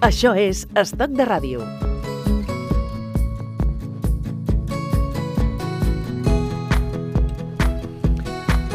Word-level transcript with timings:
Això 0.00 0.30
és 0.32 0.62
Estoc 0.80 1.12
de 1.12 1.24
Ràdio. 1.28 1.60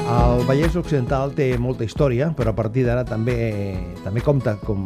El 0.06 0.44
Vallès 0.46 0.78
Occidental 0.78 1.34
té 1.34 1.50
molta 1.58 1.82
història, 1.82 2.30
però 2.38 2.54
a 2.54 2.58
partir 2.60 2.86
d'ara 2.86 3.02
també 3.10 3.34
també 4.06 4.22
compta 4.22 4.54
com 4.62 4.86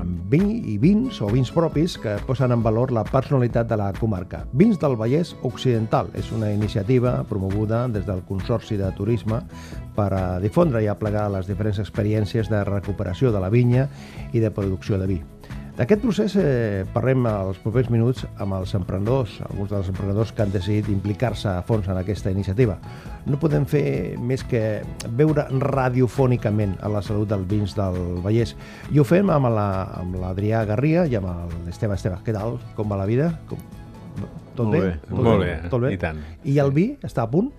amb 0.00 0.32
vi 0.32 0.40
i 0.72 0.80
vins 0.80 1.20
o 1.20 1.28
vins 1.28 1.52
propis 1.52 1.98
que 2.00 2.16
posen 2.24 2.56
en 2.56 2.64
valor 2.64 2.88
la 2.88 3.04
personalitat 3.04 3.68
de 3.68 3.76
la 3.76 3.92
comarca. 4.00 4.46
Vins 4.56 4.80
del 4.80 4.96
Vallès 4.96 5.36
Occidental 5.44 6.08
és 6.16 6.32
una 6.32 6.48
iniciativa 6.48 7.18
promoguda 7.28 7.84
des 7.92 8.08
del 8.08 8.24
Consorci 8.24 8.80
de 8.80 8.88
Turisme 8.96 9.44
per 9.94 10.14
a 10.16 10.28
difondre 10.40 10.80
i 10.80 10.88
aplegar 10.88 11.28
les 11.36 11.46
diferents 11.46 11.84
experiències 11.84 12.48
de 12.48 12.64
recuperació 12.64 13.36
de 13.36 13.44
la 13.44 13.52
vinya 13.52 13.90
i 14.32 14.40
de 14.40 14.48
producció 14.48 14.96
de 14.96 15.12
vi. 15.12 15.26
D'aquest 15.78 16.00
procés 16.02 16.32
eh, 16.34 16.82
parlem 16.90 17.22
als 17.30 17.60
propers 17.62 17.86
minuts 17.94 18.24
amb 18.42 18.56
els 18.56 18.72
emprenedors, 18.74 19.36
alguns 19.46 19.70
dels 19.70 19.90
emprenedors 19.92 20.32
que 20.34 20.42
han 20.42 20.50
decidit 20.50 20.88
implicar-se 20.90 21.46
a 21.52 21.60
fons 21.62 21.86
en 21.86 22.00
aquesta 22.00 22.32
iniciativa. 22.34 22.80
No 23.30 23.38
podem 23.38 23.62
fer 23.70 24.16
més 24.18 24.42
que 24.42 24.80
veure 25.14 25.44
radiofònicament 25.62 26.74
a 26.82 26.90
la 26.90 27.02
salut 27.06 27.30
dels 27.30 27.46
vins 27.46 27.76
del 27.78 27.94
Vallès. 28.24 28.56
I 28.90 28.98
ho 28.98 29.04
fem 29.06 29.30
amb 29.30 29.52
la- 29.54 29.86
amb 30.00 30.18
l'Adrià 30.18 30.64
la, 30.64 30.70
Garria 30.72 31.06
i 31.06 31.14
amb 31.14 31.30
l'Esteve 31.68 31.94
Esteve. 31.94 32.18
Què 32.26 32.34
tal? 32.34 32.58
Com 32.74 32.90
va 32.90 32.96
la 32.98 33.06
vida? 33.06 33.30
Com... 33.46 33.58
Tot 34.58 34.66
Molt 34.66 34.74
bé? 34.74 34.80
bé, 34.82 34.98
Tot 35.06 35.22
molt 35.22 35.40
bé, 35.44 35.52
Tot 35.70 35.80
bé? 35.80 35.92
i 35.94 35.96
tant. 36.02 36.18
I 36.42 36.58
el 36.58 36.72
vi 36.74 36.88
està 37.06 37.22
a 37.22 37.30
punt? 37.30 37.52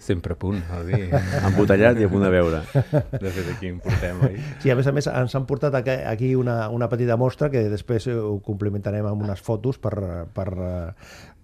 Sempre 0.00 0.32
a 0.32 0.38
punt, 0.40 0.62
el 0.78 0.86
vi. 0.88 0.98
Embotellat 1.44 1.98
i 2.00 2.06
a 2.06 2.10
punt 2.10 2.24
de 2.24 2.30
beure. 2.32 2.62
De 2.72 3.30
fet, 3.30 3.50
aquí 3.52 3.68
en 3.68 3.80
portem, 3.84 4.22
oi? 4.24 4.38
Sí, 4.62 4.72
a 4.72 4.76
més 4.78 4.88
a 4.88 4.94
més 4.96 5.08
ens 5.12 5.36
han 5.36 5.46
portat 5.48 5.76
aquí, 5.76 6.32
una, 6.40 6.62
una 6.72 6.88
petita 6.88 7.18
mostra 7.20 7.50
que 7.52 7.66
després 7.68 8.08
ho 8.14 8.38
complementarem 8.46 9.06
amb 9.06 9.28
unes 9.28 9.44
fotos 9.44 9.76
per, 9.82 9.94
per, 10.32 10.48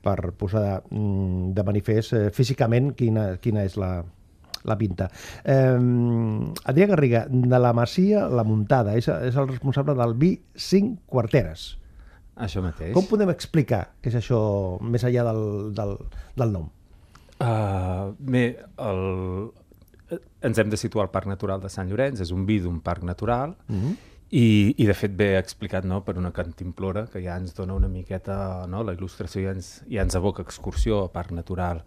per 0.07 0.19
posar 0.41 0.81
mm, 0.89 1.53
de 1.57 1.67
manifest 1.69 2.17
eh, 2.17 2.29
físicament 2.33 2.95
quina, 2.97 3.35
quina 3.45 3.65
és 3.69 3.77
la, 3.81 3.99
la 4.65 4.77
pinta. 4.81 5.11
Eh, 5.45 5.77
Adrià 6.65 6.89
Garriga, 6.91 7.27
de 7.29 7.61
la 7.61 7.75
Masia 7.77 8.27
La 8.33 8.45
Muntada, 8.49 8.97
és, 8.97 9.09
és 9.29 9.37
el 9.37 9.51
responsable 9.53 9.97
del 10.01 10.17
vi 10.17 10.33
5 10.57 11.05
quarteres. 11.13 11.75
Això 12.37 12.61
mateix. 12.61 12.93
Com 12.93 13.07
podem 13.09 13.31
explicar 13.33 13.87
què 14.01 14.11
és 14.13 14.19
això 14.19 14.39
més 14.85 15.05
enllà 15.09 15.29
del, 15.31 15.45
del, 15.77 15.95
del 16.37 16.53
nom? 16.53 16.73
Uh, 17.41 18.15
bé, 18.19 18.45
el... 18.81 19.51
ens 20.47 20.59
hem 20.59 20.71
de 20.71 20.79
situar 20.81 21.05
al 21.07 21.13
Parc 21.13 21.29
Natural 21.29 21.61
de 21.61 21.71
Sant 21.73 21.89
Llorenç, 21.91 22.23
és 22.25 22.33
un 22.33 22.47
vi 22.49 22.61
d'un 22.63 22.79
parc 22.81 23.03
natural, 23.05 23.57
mm 23.67 23.81
-hmm. 23.81 23.97
i, 24.31 24.75
i 24.79 24.87
de 24.87 24.95
fet 24.95 25.17
ve 25.17 25.37
explicat 25.39 25.85
no, 25.85 26.03
per 26.05 26.17
una 26.17 26.33
cantimplora 26.33 27.07
que 27.07 27.23
ja 27.23 27.37
ens 27.37 27.55
dona 27.55 27.75
una 27.75 27.89
miqueta, 27.89 28.67
no, 28.67 28.83
la 28.83 28.95
il·lustració 28.95 29.43
ja 29.43 29.53
ens, 29.53 29.85
ja 29.91 30.03
ens 30.03 30.15
aboca 30.15 30.43
excursió 30.43 31.05
a 31.05 31.13
Parc 31.13 31.31
Natural. 31.31 31.83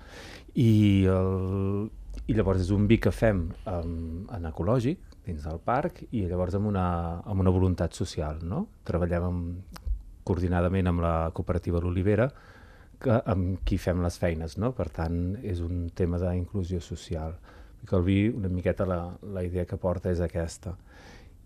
I, 0.54 1.06
el, 1.06 1.90
I 2.28 2.34
llavors 2.34 2.62
és 2.62 2.70
un 2.70 2.88
vi 2.88 2.98
que 2.98 3.12
fem 3.12 3.50
um, 3.66 4.28
en 4.30 4.46
ecològic, 4.46 5.00
dins 5.26 5.44
del 5.44 5.60
parc, 5.60 6.04
i 6.12 6.28
llavors 6.28 6.56
amb 6.56 6.68
una, 6.68 7.22
amb 7.26 7.40
una 7.40 7.50
voluntat 7.50 7.94
social. 7.94 8.40
No? 8.42 8.68
Treballem 8.84 9.24
amb, 9.24 9.80
coordinadament 10.24 10.88
amb 10.88 11.02
la 11.02 11.32
cooperativa 11.34 11.80
L'Olivera, 11.80 12.30
que, 13.04 13.22
amb 13.32 13.64
qui 13.66 13.80
fem 13.82 14.04
les 14.04 14.18
feines, 14.22 14.58
no? 14.62 14.74
Per 14.78 14.90
tant, 14.94 15.20
és 15.44 15.62
un 15.66 15.88
tema 15.96 16.20
d'inclusió 16.22 16.82
social. 16.84 17.36
I 17.84 17.90
el 17.96 18.06
vi, 18.06 18.20
una 18.30 18.52
miqueta, 18.52 18.88
la, 18.88 19.02
la 19.36 19.44
idea 19.46 19.66
que 19.66 19.80
porta 19.80 20.12
és 20.12 20.22
aquesta. 20.24 20.76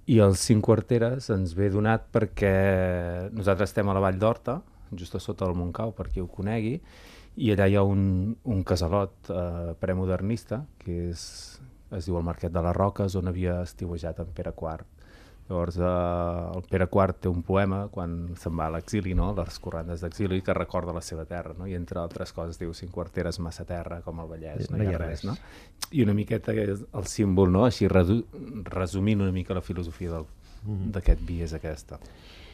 I 0.10 0.20
els 0.20 0.42
cinc 0.44 0.66
quarteres 0.66 1.30
ens 1.32 1.54
ve 1.56 1.70
donat 1.72 2.10
perquè 2.12 2.54
nosaltres 3.32 3.72
estem 3.72 3.88
a 3.88 3.96
la 3.96 4.02
Vall 4.04 4.20
d'Horta, 4.20 4.60
just 5.00 5.16
a 5.16 5.22
sota 5.24 5.46
del 5.48 5.56
Montcau, 5.58 5.94
per 5.96 6.10
qui 6.12 6.22
ho 6.22 6.28
conegui, 6.28 6.76
i 7.36 7.54
allà 7.54 7.70
hi 7.70 7.78
ha 7.80 7.84
un, 7.88 8.34
un 8.44 8.64
casalot 8.68 9.30
eh, 9.32 9.72
premodernista, 9.82 10.64
que 10.84 10.98
és, 11.10 11.24
es 11.94 12.10
diu 12.10 12.20
el 12.20 12.28
Marquet 12.28 12.54
de 12.54 12.62
les 12.66 12.76
Roques, 12.78 13.16
on 13.18 13.32
havia 13.32 13.62
estiuejat 13.64 14.20
en 14.22 14.36
Pere 14.36 14.54
IV. 14.54 14.86
Llavors, 15.50 15.76
eh, 15.78 15.88
el 16.56 16.64
Pere 16.70 16.86
IV 16.88 17.14
té 17.20 17.28
un 17.30 17.42
poema 17.44 17.82
quan 17.92 18.14
se'n 18.40 18.56
va 18.58 18.70
a 18.70 18.74
l'exili, 18.78 19.14
no? 19.14 19.34
les 19.36 19.58
corrandes 19.60 20.02
d'exili, 20.02 20.42
que 20.42 20.54
recorda 20.56 20.94
la 20.96 21.02
seva 21.04 21.26
terra, 21.28 21.52
no? 21.58 21.68
i 21.68 21.76
entre 21.76 22.00
altres 22.00 22.32
coses 22.34 22.58
diu 22.62 22.72
cinc 22.74 22.92
quarteres 22.96 23.40
massa 23.44 23.66
terra, 23.68 24.00
com 24.06 24.22
el 24.24 24.30
Vallès, 24.32 24.70
no, 24.72 24.80
hi 24.84 24.88
ha 24.94 25.02
res. 25.02 25.26
No? 25.28 25.36
I 25.92 26.04
una 26.08 26.14
miqueta 26.16 26.56
és 26.56 26.86
el 26.94 27.06
símbol, 27.12 27.52
no? 27.52 27.66
així 27.68 27.90
resumint 27.92 29.22
una 29.22 29.32
mica 29.36 29.54
la 29.54 29.62
filosofia 29.62 30.12
del- 30.16 30.30
d'aquest 30.64 31.20
vi 31.28 31.42
és 31.44 31.52
aquesta. 31.54 31.98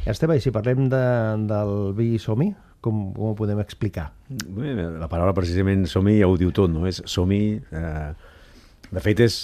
Esteve, 0.09 0.37
i 0.37 0.41
si 0.41 0.49
parlem 0.49 0.87
de, 0.89 1.03
del 1.45 1.93
vi 1.93 2.17
som-hi, 2.17 2.47
com, 2.81 3.11
com 3.13 3.27
ho 3.29 3.35
podem 3.37 3.59
explicar? 3.61 4.07
Bé, 4.29 4.73
La 4.97 5.09
paraula 5.11 5.33
precisament 5.37 5.85
som-hi 5.91 6.17
ja 6.21 6.27
ho 6.31 6.37
diu 6.39 6.49
tot, 6.55 6.71
no? 6.73 6.87
És 6.89 7.03
som-hi... 7.05 7.59
Eh, 7.69 8.09
de 8.89 9.01
fet, 9.05 9.19
és, 9.21 9.35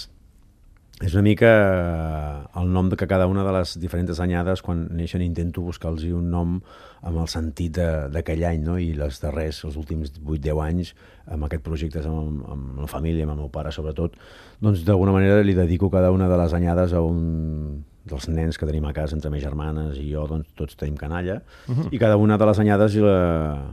és 1.04 1.12
una 1.12 1.22
mica 1.26 1.48
eh, 1.50 2.60
el 2.60 2.70
nom 2.72 2.88
de 2.88 2.96
que 2.96 3.06
cada 3.06 3.26
una 3.28 3.44
de 3.44 3.52
les 3.52 3.74
diferents 3.80 4.20
anyades, 4.20 4.62
quan 4.64 4.86
neixen, 4.96 5.20
intento 5.20 5.60
buscar-los 5.60 6.06
un 6.08 6.30
nom 6.32 6.54
amb 7.02 7.18
el 7.20 7.28
sentit 7.28 7.74
de- 7.76 8.08
d'aquell 8.14 8.44
any, 8.48 8.62
no? 8.64 8.78
I 8.80 8.94
les 8.96 9.20
darrers, 9.20 9.62
els 9.68 9.76
últims 9.76 10.14
8-10 10.24 10.62
anys, 10.64 10.94
amb 11.26 11.44
aquest 11.44 11.62
projecte 11.62 12.00
amb, 12.00 12.40
amb 12.48 12.80
la 12.80 12.88
família, 12.88 13.26
amb 13.26 13.36
el 13.36 13.42
meu 13.44 13.50
pare 13.52 13.72
sobretot, 13.72 14.16
doncs 14.60 14.86
d'alguna 14.86 15.12
manera 15.12 15.42
li 15.44 15.54
dedico 15.54 15.90
cada 15.90 16.10
una 16.10 16.28
de 16.28 16.40
les 16.40 16.54
anyades 16.56 16.92
a 16.92 17.02
un 17.04 17.84
dels 18.06 18.28
nens 18.28 18.56
que 18.56 18.66
tenim 18.66 18.84
a 18.86 18.94
casa, 18.94 19.16
entre 19.16 19.30
mes 19.30 19.42
germanes 19.42 19.98
i 19.98 20.12
jo, 20.12 20.26
doncs 20.30 20.54
tots 20.54 20.76
tenim 20.76 20.96
canalla, 20.96 21.42
uh 21.68 21.74
-huh. 21.74 21.88
i 21.90 21.98
cada 21.98 22.16
una 22.16 22.38
de 22.38 22.46
les 22.46 22.58
anyades 22.58 22.94
i 22.94 23.00
la, 23.00 23.66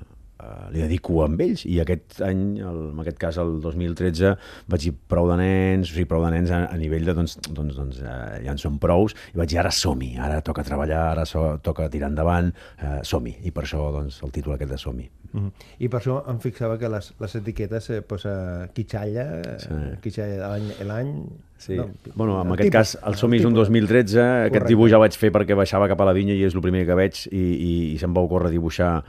li 0.74 0.84
dedico 0.84 1.24
amb 1.26 1.42
ells 1.46 1.66
i 1.70 1.80
aquest 1.84 2.22
any, 2.26 2.44
el, 2.62 2.80
en 2.92 3.02
aquest 3.04 3.20
cas 3.22 3.40
el 3.42 3.56
2013 3.64 4.36
vaig 4.72 4.86
dir 4.86 4.94
prou 5.14 5.30
de 5.32 5.40
nens 5.42 5.90
o 5.90 5.94
sigui, 5.94 6.08
prou 6.10 6.26
de 6.26 6.34
nens 6.36 6.54
a, 6.54 6.66
a 6.70 6.78
nivell 6.80 7.08
de 7.10 7.18
doncs, 7.18 7.38
doncs, 7.50 7.76
doncs 7.80 8.04
eh, 8.04 8.44
ja 8.46 8.54
en 8.56 8.62
són 8.62 8.80
prous 8.84 9.16
i 9.34 9.40
vaig 9.40 9.52
dir 9.54 9.62
ara 9.64 9.74
som-hi, 9.74 10.14
ara 10.22 10.42
toca 10.46 10.66
treballar 10.68 11.04
ara 11.14 11.28
so, 11.30 11.46
toca 11.64 11.90
tirar 11.94 12.12
endavant, 12.14 12.54
eh, 12.80 13.02
som-hi 13.08 13.38
i 13.44 13.52
per 13.56 13.68
això 13.68 13.90
doncs, 13.96 14.22
el 14.26 14.34
títol 14.36 14.58
aquest 14.58 14.76
de 14.76 14.82
som-hi 14.86 15.10
Mm 15.34 15.46
-hmm. 15.46 15.52
I 15.80 15.88
per 15.90 16.00
això 16.00 16.30
em 16.30 16.40
fixava 16.40 16.78
que 16.78 16.90
les, 16.90 17.14
les 17.20 17.36
etiquetes 17.36 17.90
eh, 17.90 18.02
posa 18.02 18.70
Quitxalla, 18.74 19.58
sí. 19.58 19.68
Sí. 19.68 19.98
Quitxalla 20.02 20.58
l'any... 20.86 21.26
Sí. 21.58 21.76
No, 21.76 21.90
bueno, 22.16 22.42
en 22.42 22.48
aquest 22.48 22.72
tipus, 22.72 22.72
cas, 22.72 22.98
el 23.08 23.16
Som-hi 23.16 23.38
és 23.38 23.46
un 23.46 23.54
tipus. 23.54 23.70
2013, 23.70 24.20
aquest 24.20 24.50
Correcte. 24.50 24.68
dibuix 24.68 24.92
ja 24.92 24.98
vaig 24.98 25.16
fer 25.18 25.32
perquè 25.32 25.56
baixava 25.56 25.88
cap 25.88 26.02
a 26.02 26.06
la 26.06 26.14
vinya 26.14 26.34
i 26.34 26.44
és 26.44 26.54
el 26.56 26.62
primer 26.62 26.86
que 26.86 26.96
veig 26.96 27.28
i, 27.32 27.38
i, 27.38 27.94
i 27.94 27.98
se'm 27.98 28.14
va 28.14 28.22
ocórrer 28.22 28.52
dibuixar 28.52 29.04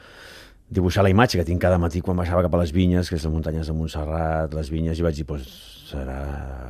dibuixar 0.71 1.05
la 1.05 1.13
imatge 1.13 1.39
que 1.39 1.47
tinc 1.47 1.63
cada 1.63 1.79
matí 1.79 2.01
quan 2.01 2.17
baixava 2.17 2.43
cap 2.47 2.55
a 2.55 2.63
les 2.63 2.73
vinyes, 2.73 3.09
que 3.09 3.19
és 3.19 3.25
les 3.25 3.33
muntanyes 3.33 3.69
de 3.69 3.77
Montserrat, 3.77 4.55
les 4.55 4.71
vinyes, 4.73 4.99
i 4.99 5.07
vaig 5.07 5.19
dir, 5.19 5.27
doncs, 5.29 5.74
serà 5.85 6.19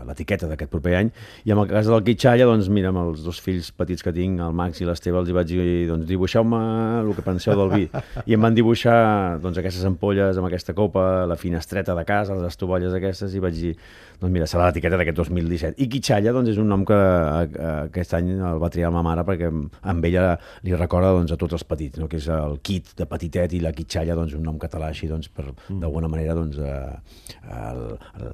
l'etiqueta 0.08 0.48
d'aquest 0.50 0.70
proper 0.72 0.94
any. 0.98 1.10
I 1.44 1.54
en 1.54 1.60
el 1.62 1.68
cas 1.70 1.88
del 1.90 2.04
Quitxalla, 2.06 2.46
doncs, 2.48 2.68
mira, 2.72 2.90
amb 2.92 3.02
els 3.04 3.24
dos 3.24 3.40
fills 3.42 3.70
petits 3.76 4.04
que 4.04 4.12
tinc, 4.14 4.40
el 4.44 4.56
Max 4.56 4.82
i 4.82 4.88
l'Esteve, 4.88 5.20
els 5.20 5.30
hi 5.30 5.36
vaig 5.36 5.50
dir, 5.50 5.66
doncs, 5.90 6.06
dibuixeu-me 6.08 6.60
el 7.00 7.12
que 7.16 7.24
penseu 7.26 7.56
del 7.58 7.72
vi. 7.74 7.84
I 8.28 8.36
em 8.36 8.44
van 8.44 8.56
dibuixar, 8.56 8.98
doncs, 9.42 9.60
aquestes 9.60 9.86
ampolles 9.88 10.40
amb 10.40 10.50
aquesta 10.50 10.74
copa, 10.76 11.24
la 11.30 11.38
finestreta 11.40 11.96
de 11.96 12.04
casa, 12.08 12.36
les 12.38 12.52
estovalles 12.52 12.94
aquestes, 12.96 13.34
i 13.34 13.42
vaig 13.42 13.58
dir, 13.58 13.74
doncs 14.20 14.32
mira, 14.32 14.48
serà 14.50 14.68
l'etiqueta 14.68 14.98
d'aquest 15.00 15.18
2017. 15.22 15.78
I 15.82 15.88
Quitxalla, 15.90 16.34
doncs, 16.36 16.52
és 16.54 16.60
un 16.60 16.70
nom 16.70 16.84
que 16.88 16.96
eh, 16.96 17.72
aquest 17.88 18.14
any 18.18 18.34
el 18.34 18.60
va 18.62 18.70
triar 18.72 18.92
ma 18.94 19.02
mare 19.04 19.24
perquè 19.26 19.50
amb 19.50 20.08
ella 20.08 20.34
li 20.64 20.74
recorda 20.76 21.12
doncs, 21.16 21.34
a 21.34 21.40
tots 21.40 21.58
els 21.58 21.66
petits, 21.68 22.00
no? 22.00 22.08
que 22.10 22.20
és 22.20 22.28
el 22.32 22.58
kit 22.64 22.94
de 22.98 23.08
petitet 23.10 23.56
i 23.56 23.62
la 23.64 23.74
Quitxalla, 23.76 24.16
doncs, 24.18 24.36
un 24.38 24.44
nom 24.46 24.58
català 24.62 24.90
així, 24.92 25.08
doncs, 25.10 25.30
per 25.34 25.48
d'alguna 25.68 26.10
manera, 26.10 26.36
doncs, 26.38 26.58
eh, 26.58 27.34
el, 27.54 27.82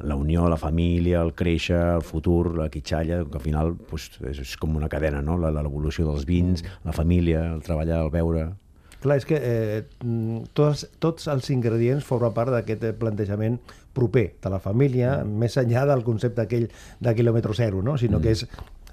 la 0.06 0.16
unió, 0.16 0.48
la 0.48 0.56
família, 0.60 0.69
el 0.70 1.34
créixer, 1.34 1.78
el 1.96 2.02
futur, 2.02 2.56
la 2.56 2.68
Quitxalla, 2.70 3.24
que 3.24 3.38
al 3.38 3.44
final 3.44 3.76
doncs, 3.90 4.20
és, 4.30 4.40
és 4.40 4.56
com 4.56 4.76
una 4.76 4.88
cadena, 4.88 5.20
no? 5.22 5.36
La- 5.38 5.50
l'evolució 5.50 6.06
dels 6.06 6.26
vins, 6.26 6.64
la 6.84 6.92
família, 6.92 7.52
el 7.54 7.62
treballar, 7.62 8.04
el 8.04 8.10
beure... 8.10 8.50
Clar, 9.00 9.16
és 9.16 9.24
que 9.24 9.38
eh, 9.40 9.84
tots, 10.52 10.84
tots 11.00 11.28
els 11.32 11.46
ingredients 11.50 12.04
formen 12.04 12.34
part 12.36 12.52
d'aquest 12.52 12.84
plantejament 13.00 13.56
proper 13.96 14.34
de 14.42 14.50
la 14.52 14.58
família, 14.60 15.22
mm. 15.24 15.38
més 15.40 15.56
enllà 15.56 15.86
del 15.88 16.04
concepte 16.04 16.44
aquell 16.44 16.68
de 17.00 17.14
quilòmetre 17.16 17.56
zero, 17.56 17.80
no? 17.82 17.96
sinó 17.96 18.18
mm. 18.18 18.22
que 18.22 18.34
és 18.36 18.44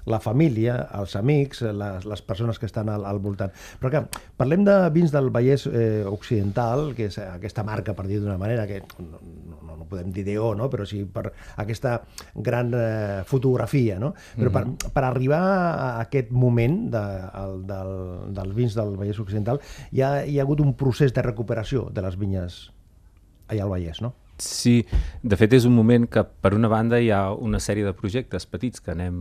la 0.08 0.20
família, 0.24 0.78
els 0.96 1.14
amics, 1.20 1.60
les, 1.76 2.06
les 2.08 2.22
persones 2.24 2.58
que 2.58 2.66
estan 2.66 2.88
al, 2.88 3.04
al 3.04 3.20
voltant. 3.20 3.52
Però 3.80 3.92
que 3.92 4.04
parlem 4.40 4.64
de 4.64 4.78
vins 4.94 5.12
del 5.12 5.28
Vallès 5.34 5.66
eh, 5.68 6.04
Occidental, 6.08 6.94
que 6.96 7.10
és 7.12 7.20
aquesta 7.20 7.64
marca, 7.66 7.92
per 7.92 8.08
dir 8.08 8.22
d'una 8.22 8.38
manera, 8.40 8.64
que 8.70 8.80
no, 9.04 9.20
no 9.20 9.57
podem 9.90 10.12
dir 10.14 10.26
DO, 10.28 10.52
no? 10.58 10.68
però 10.72 10.86
sí 10.88 11.02
per 11.04 11.28
aquesta 11.56 11.98
gran 12.34 12.72
eh, 12.76 13.24
fotografia. 13.28 13.98
No? 13.98 14.14
Però 14.36 14.52
per, 14.54 14.64
per 14.94 15.04
arribar 15.08 15.42
a 15.42 15.90
aquest 16.04 16.30
moment 16.30 16.80
de, 16.92 17.04
el, 17.42 17.60
del, 17.68 17.92
dels 18.36 18.56
vins 18.56 18.78
del 18.78 18.96
Vallès 18.98 19.20
Occidental 19.22 19.60
hi 19.92 20.04
ha, 20.04 20.14
hi 20.24 20.38
ha 20.38 20.46
hagut 20.46 20.62
un 20.64 20.74
procés 20.78 21.14
de 21.14 21.24
recuperació 21.24 21.88
de 21.94 22.04
les 22.04 22.18
vinyes 22.20 22.62
allà 23.48 23.64
al 23.64 23.72
Vallès, 23.72 24.02
no? 24.04 24.14
Sí, 24.38 24.84
de 25.26 25.34
fet 25.34 25.56
és 25.56 25.64
un 25.66 25.74
moment 25.74 26.04
que 26.06 26.22
per 26.22 26.52
una 26.54 26.68
banda 26.70 27.00
hi 27.02 27.08
ha 27.10 27.32
una 27.34 27.58
sèrie 27.58 27.82
de 27.82 27.94
projectes 27.96 28.46
petits 28.46 28.78
que 28.84 28.92
anem, 28.92 29.16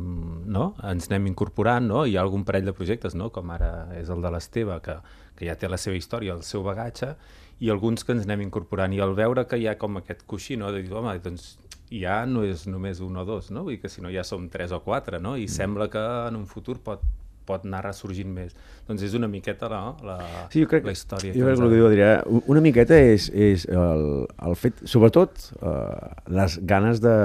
no? 0.45 0.67
ens 0.85 1.09
anem 1.09 1.31
incorporant, 1.31 1.87
no? 1.89 2.03
hi 2.05 2.13
ha 2.17 2.21
algun 2.21 2.43
parell 2.45 2.69
de 2.69 2.75
projectes, 2.77 3.15
no? 3.17 3.31
com 3.33 3.49
ara 3.55 3.71
és 3.97 4.11
el 4.13 4.21
de 4.21 4.31
l'Esteve, 4.33 4.77
que, 4.85 4.99
que 5.39 5.49
ja 5.49 5.57
té 5.57 5.71
la 5.71 5.81
seva 5.81 5.97
història, 5.97 6.35
el 6.37 6.45
seu 6.45 6.61
bagatge, 6.67 7.15
i 7.59 7.71
alguns 7.73 8.05
que 8.05 8.13
ens 8.13 8.27
anem 8.27 8.45
incorporant. 8.47 8.93
I 8.93 9.01
al 9.01 9.15
veure 9.17 9.45
que 9.49 9.57
hi 9.57 9.67
ha 9.67 9.77
com 9.81 9.97
aquest 9.97 10.23
coixí, 10.29 10.57
no? 10.57 10.71
de 10.71 10.83
dir, 10.83 10.93
home, 10.93 11.15
doncs 11.23 11.55
ja 11.89 12.21
no 12.27 12.43
és 12.43 12.67
només 12.67 12.99
un 13.01 13.17
o 13.17 13.23
dos, 13.25 13.49
no? 13.51 13.63
Vull 13.63 13.77
dir 13.77 13.81
que 13.85 13.91
si 13.91 14.03
no 14.03 14.11
ja 14.13 14.25
som 14.27 14.49
tres 14.51 14.73
o 14.75 14.81
quatre, 14.83 15.21
no? 15.23 15.37
I 15.37 15.47
mm. 15.47 15.53
sembla 15.55 15.89
que 15.89 16.03
en 16.27 16.35
un 16.35 16.45
futur 16.47 16.77
pot, 16.83 17.03
pot 17.47 17.65
anar 17.67 17.83
ressorgint 17.85 18.29
més. 18.33 18.55
Doncs 18.87 19.03
és 19.07 19.15
una 19.17 19.29
miqueta 19.31 19.69
la, 19.71 19.81
la, 20.05 20.17
sí, 20.51 20.61
jo 20.61 20.69
crec, 20.71 20.85
la 20.87 20.95
història. 20.95 21.33
Jo 21.35 21.47
crec 21.47 21.57
que 21.57 21.65
el 21.65 21.73
que 21.73 21.79
diu 21.79 21.87
Adrià, 21.89 22.11
una 22.53 22.63
miqueta 22.63 22.99
és, 23.15 23.29
és 23.33 23.65
el, 23.71 24.05
el 24.47 24.55
fet, 24.59 24.83
sobretot 24.87 25.49
eh, 25.57 26.13
les 26.37 26.59
ganes 26.69 27.01
de, 27.03 27.17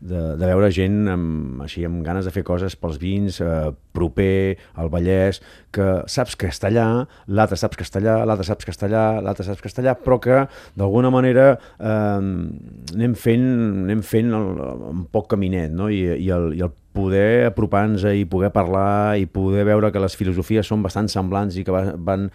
de, 0.00 0.22
de 0.38 0.48
veure 0.50 0.70
gent 0.74 1.10
amb, 1.12 1.62
així, 1.64 1.84
amb 1.86 2.02
ganes 2.06 2.26
de 2.26 2.32
fer 2.34 2.44
coses 2.46 2.76
pels 2.78 2.98
vins, 3.02 3.40
eh, 3.42 3.70
proper, 3.94 4.56
al 4.78 4.90
Vallès, 4.92 5.40
que 5.74 5.86
saps 6.10 6.36
que 6.38 6.50
està 6.52 6.70
allà, 6.70 6.88
l'altre 7.26 7.58
saps 7.58 7.78
que 7.78 7.86
està 7.86 8.02
allà, 8.02 8.18
l'altre 8.28 8.46
saps 8.46 8.66
que 8.66 8.74
està 8.74 8.86
allà, 8.88 9.06
l'altre 9.24 9.46
saps 9.46 9.62
que 9.62 9.70
està 9.70 9.82
allà, 9.84 9.96
però 9.98 10.20
que 10.22 10.44
d'alguna 10.78 11.10
manera 11.14 11.50
eh, 11.54 11.94
anem 12.94 13.16
fent, 13.18 13.48
anem 13.86 14.04
fent 14.06 14.34
el, 14.38 14.52
un 14.92 15.06
poc 15.12 15.30
caminet, 15.34 15.74
no? 15.74 15.90
I, 15.90 16.04
i, 16.16 16.30
el, 16.34 16.52
i 16.58 16.66
el 16.66 16.74
poder 16.96 17.48
apropar-nos 17.48 18.06
i 18.10 18.24
poder 18.28 18.50
parlar 18.54 19.18
i 19.18 19.26
poder 19.26 19.66
veure 19.68 19.92
que 19.92 20.02
les 20.02 20.16
filosofies 20.18 20.66
són 20.66 20.82
bastant 20.82 21.10
semblants 21.12 21.58
i 21.58 21.64
que 21.66 21.74
van 21.74 22.30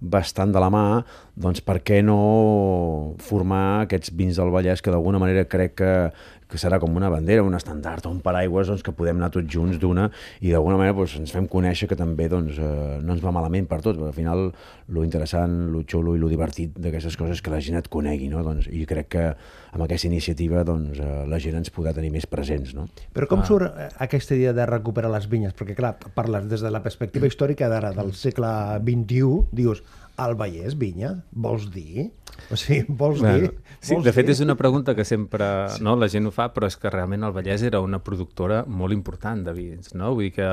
bastant 0.00 0.52
de 0.54 0.60
la 0.62 0.70
mà, 0.70 1.02
doncs 1.34 1.62
per 1.66 1.80
què 1.82 2.00
no 2.06 2.18
formar 3.22 3.82
aquests 3.84 4.12
vins 4.14 4.38
del 4.38 4.52
Vallès 4.54 4.82
que 4.82 4.92
d'alguna 4.94 5.18
manera 5.18 5.46
crec 5.50 5.74
que, 5.80 5.92
que 6.48 6.58
serà 6.60 6.78
com 6.80 6.96
una 6.96 7.10
bandera, 7.12 7.44
un 7.44 7.54
estandard 7.54 8.06
o 8.08 8.12
un 8.12 8.22
paraigües 8.24 8.70
doncs, 8.70 8.82
que 8.84 8.94
podem 8.96 9.20
anar 9.20 9.30
tots 9.34 9.50
junts 9.52 9.78
d'una 9.80 10.08
i 10.40 10.52
d'alguna 10.54 10.78
manera 10.80 10.96
doncs, 10.96 11.18
ens 11.20 11.34
fem 11.34 11.46
conèixer 11.50 11.88
que 11.90 11.98
també 11.98 12.28
doncs, 12.32 12.58
eh, 12.58 12.98
no 13.04 13.14
ens 13.14 13.24
va 13.24 13.32
malament 13.34 13.68
per 13.68 13.80
tots, 13.84 13.98
perquè 13.98 14.12
al 14.12 14.16
final 14.16 14.44
lo 14.88 15.04
interessant, 15.04 15.58
lo 15.72 15.84
xulo 15.84 16.16
i 16.16 16.22
lo 16.22 16.30
divertit 16.32 16.78
d'aquestes 16.80 17.18
coses 17.20 17.42
que 17.44 17.52
la 17.52 17.60
gent 17.64 17.78
et 17.80 17.90
conegui, 17.92 18.30
no? 18.32 18.42
doncs, 18.46 18.70
i 18.72 18.84
crec 18.88 19.12
que 19.12 19.26
amb 19.28 19.84
aquesta 19.84 20.08
iniciativa 20.08 20.64
doncs, 20.64 20.98
eh, 20.98 21.22
la 21.28 21.40
gent 21.42 21.60
ens 21.60 21.72
podrà 21.74 21.92
tenir 21.96 22.10
més 22.14 22.26
presents. 22.26 22.74
No? 22.76 22.88
Però 23.14 23.28
com 23.30 23.44
ah. 23.44 23.48
surt 23.48 23.68
eh, 23.68 23.90
aquesta 24.08 24.36
idea 24.38 24.56
de 24.56 24.66
recuperar 24.68 25.12
les 25.12 25.28
vinyes? 25.28 25.54
Perquè 25.58 25.76
clar, 25.78 25.94
parles 26.16 26.48
des 26.48 26.64
de 26.64 26.72
la 26.72 26.82
perspectiva 26.84 27.28
històrica 27.28 27.68
d'ara, 27.68 27.92
del 27.96 28.14
segle 28.16 28.50
XXI, 28.80 29.48
dius, 29.52 29.84
al 30.18 30.34
Vallès, 30.38 30.74
vinya? 30.78 31.12
Vols 31.30 31.68
dir? 31.70 32.08
O 32.50 32.56
sigui, 32.58 32.84
vols 33.00 33.22
bueno, 33.22 33.38
dir? 33.38 33.50
Sí, 33.78 33.94
vols 33.94 34.06
de 34.08 34.12
fet 34.14 34.26
dir? 34.26 34.34
és 34.34 34.42
una 34.42 34.56
pregunta 34.58 34.94
que 34.98 35.06
sempre 35.06 35.46
sí. 35.74 35.82
no, 35.86 35.94
la 35.98 36.08
gent 36.10 36.26
ho 36.28 36.32
fa, 36.34 36.48
però 36.54 36.68
és 36.70 36.76
que 36.78 36.90
realment 36.90 37.26
el 37.26 37.34
Vallès 37.36 37.62
era 37.66 37.80
una 37.84 38.02
productora 38.04 38.64
molt 38.66 38.96
important 38.96 39.44
de 39.46 39.54
vins, 39.54 39.94
no? 39.94 40.12
Vull 40.18 40.28
dir 40.28 40.34
que, 40.40 40.48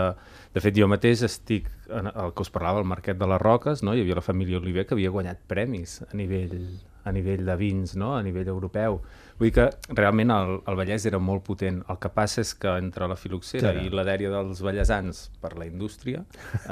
de 0.55 0.63
fet, 0.63 0.77
jo 0.77 0.89
mateix 0.91 1.25
estic, 1.25 1.69
en 1.89 2.11
el 2.13 2.35
que 2.35 2.45
us 2.45 2.53
parlava, 2.53 2.81
al 2.81 2.89
Marquet 2.89 3.17
de 3.17 3.29
les 3.31 3.41
Roques, 3.41 3.81
no? 3.85 3.95
Hi 3.97 4.05
havia 4.05 4.19
la 4.21 4.25
família 4.25 4.61
Oliver 4.61 4.85
que 4.85 4.97
havia 4.97 5.13
guanyat 5.13 5.41
premis 5.49 5.99
a 6.05 6.11
nivell, 6.17 6.59
a 7.05 7.13
nivell 7.13 7.45
de 7.45 7.55
vins, 7.59 7.93
no? 7.95 8.15
A 8.17 8.23
nivell 8.25 8.49
europeu. 8.49 8.99
Vull 9.37 9.49
dir 9.49 9.53
que 9.57 9.95
realment 9.97 10.31
el, 10.33 10.55
el 10.65 10.77
Vallès 10.79 11.05
era 11.05 11.19
molt 11.21 11.43
potent. 11.45 11.81
El 11.91 11.99
que 12.01 12.09
passa 12.15 12.41
és 12.41 12.53
que 12.57 12.71
entre 12.81 13.07
la 13.11 13.17
filoxera 13.19 13.73
sí, 13.75 13.85
i 13.85 13.93
la 13.93 14.05
dèria 14.07 14.31
dels 14.33 14.63
vallesans 14.65 15.25
per 15.43 15.53
la 15.59 15.67
indústria 15.69 16.23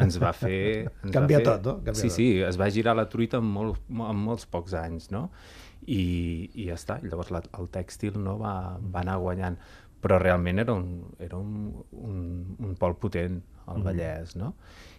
ens 0.01 0.18
va 0.21 0.33
fer... 0.33 0.89
Ens 1.03 1.13
Canvia 1.13 1.41
va 1.41 1.44
fer... 1.44 1.50
tot, 1.51 1.69
no? 1.69 1.75
Canvia 1.85 2.01
sí, 2.01 2.09
tot. 2.09 2.18
sí, 2.18 2.27
es 2.47 2.59
va 2.59 2.71
girar 2.74 2.97
la 2.97 3.06
truita 3.12 3.44
en, 3.44 3.51
molt, 3.59 3.83
en 3.94 4.25
molts 4.25 4.50
pocs 4.50 4.74
anys, 4.80 5.12
no? 5.13 5.27
I, 5.83 6.01
i 6.56 6.69
ja 6.71 6.80
està. 6.80 6.97
Llavors 7.03 7.30
la, 7.35 7.44
el 7.59 7.69
tèxtil 7.74 8.18
no 8.24 8.39
va, 8.41 8.56
va 8.80 9.03
anar 9.03 9.19
guanyant. 9.21 9.59
Però 10.03 10.18
realment 10.19 10.59
era 10.63 10.74
un, 10.75 10.88
era 11.24 11.38
un, 11.38 11.68
un, 11.94 12.24
un 12.59 12.74
pol 12.80 12.97
potent, 13.00 13.38
el 13.68 13.77
mm. 13.77 13.85
Vallès, 13.85 14.33
no? 14.39 14.56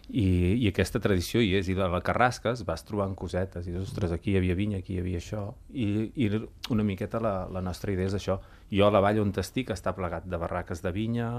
I, 0.09 0.25
i 0.61 0.67
aquesta 0.69 0.99
tradició 1.01 1.41
hi 1.41 1.55
és, 1.57 1.69
i 1.69 1.75
de 1.77 1.87
la 1.89 2.01
Carrasca 2.05 2.51
es 2.53 2.61
vas 2.67 2.83
trobant 2.85 3.15
cosetes, 3.17 3.65
i 3.65 3.73
dius, 3.73 3.89
ostres, 3.89 4.13
aquí 4.13 4.33
hi 4.33 4.37
havia 4.37 4.57
vinya, 4.57 4.81
aquí 4.83 4.95
hi 4.95 4.99
havia 5.01 5.21
això, 5.21 5.47
i, 5.73 5.87
i 6.13 6.29
una 6.73 6.85
miqueta 6.85 7.21
la, 7.23 7.33
la 7.51 7.63
nostra 7.65 7.93
idea 7.93 8.11
és 8.11 8.17
això. 8.17 8.37
Jo 8.69 8.85
a 8.85 8.93
la 8.93 9.01
vall 9.01 9.23
on 9.23 9.33
estic 9.41 9.73
està 9.73 9.95
plegat 9.97 10.27
de 10.29 10.37
barraques 10.41 10.83
de 10.85 10.93
vinya, 10.93 11.29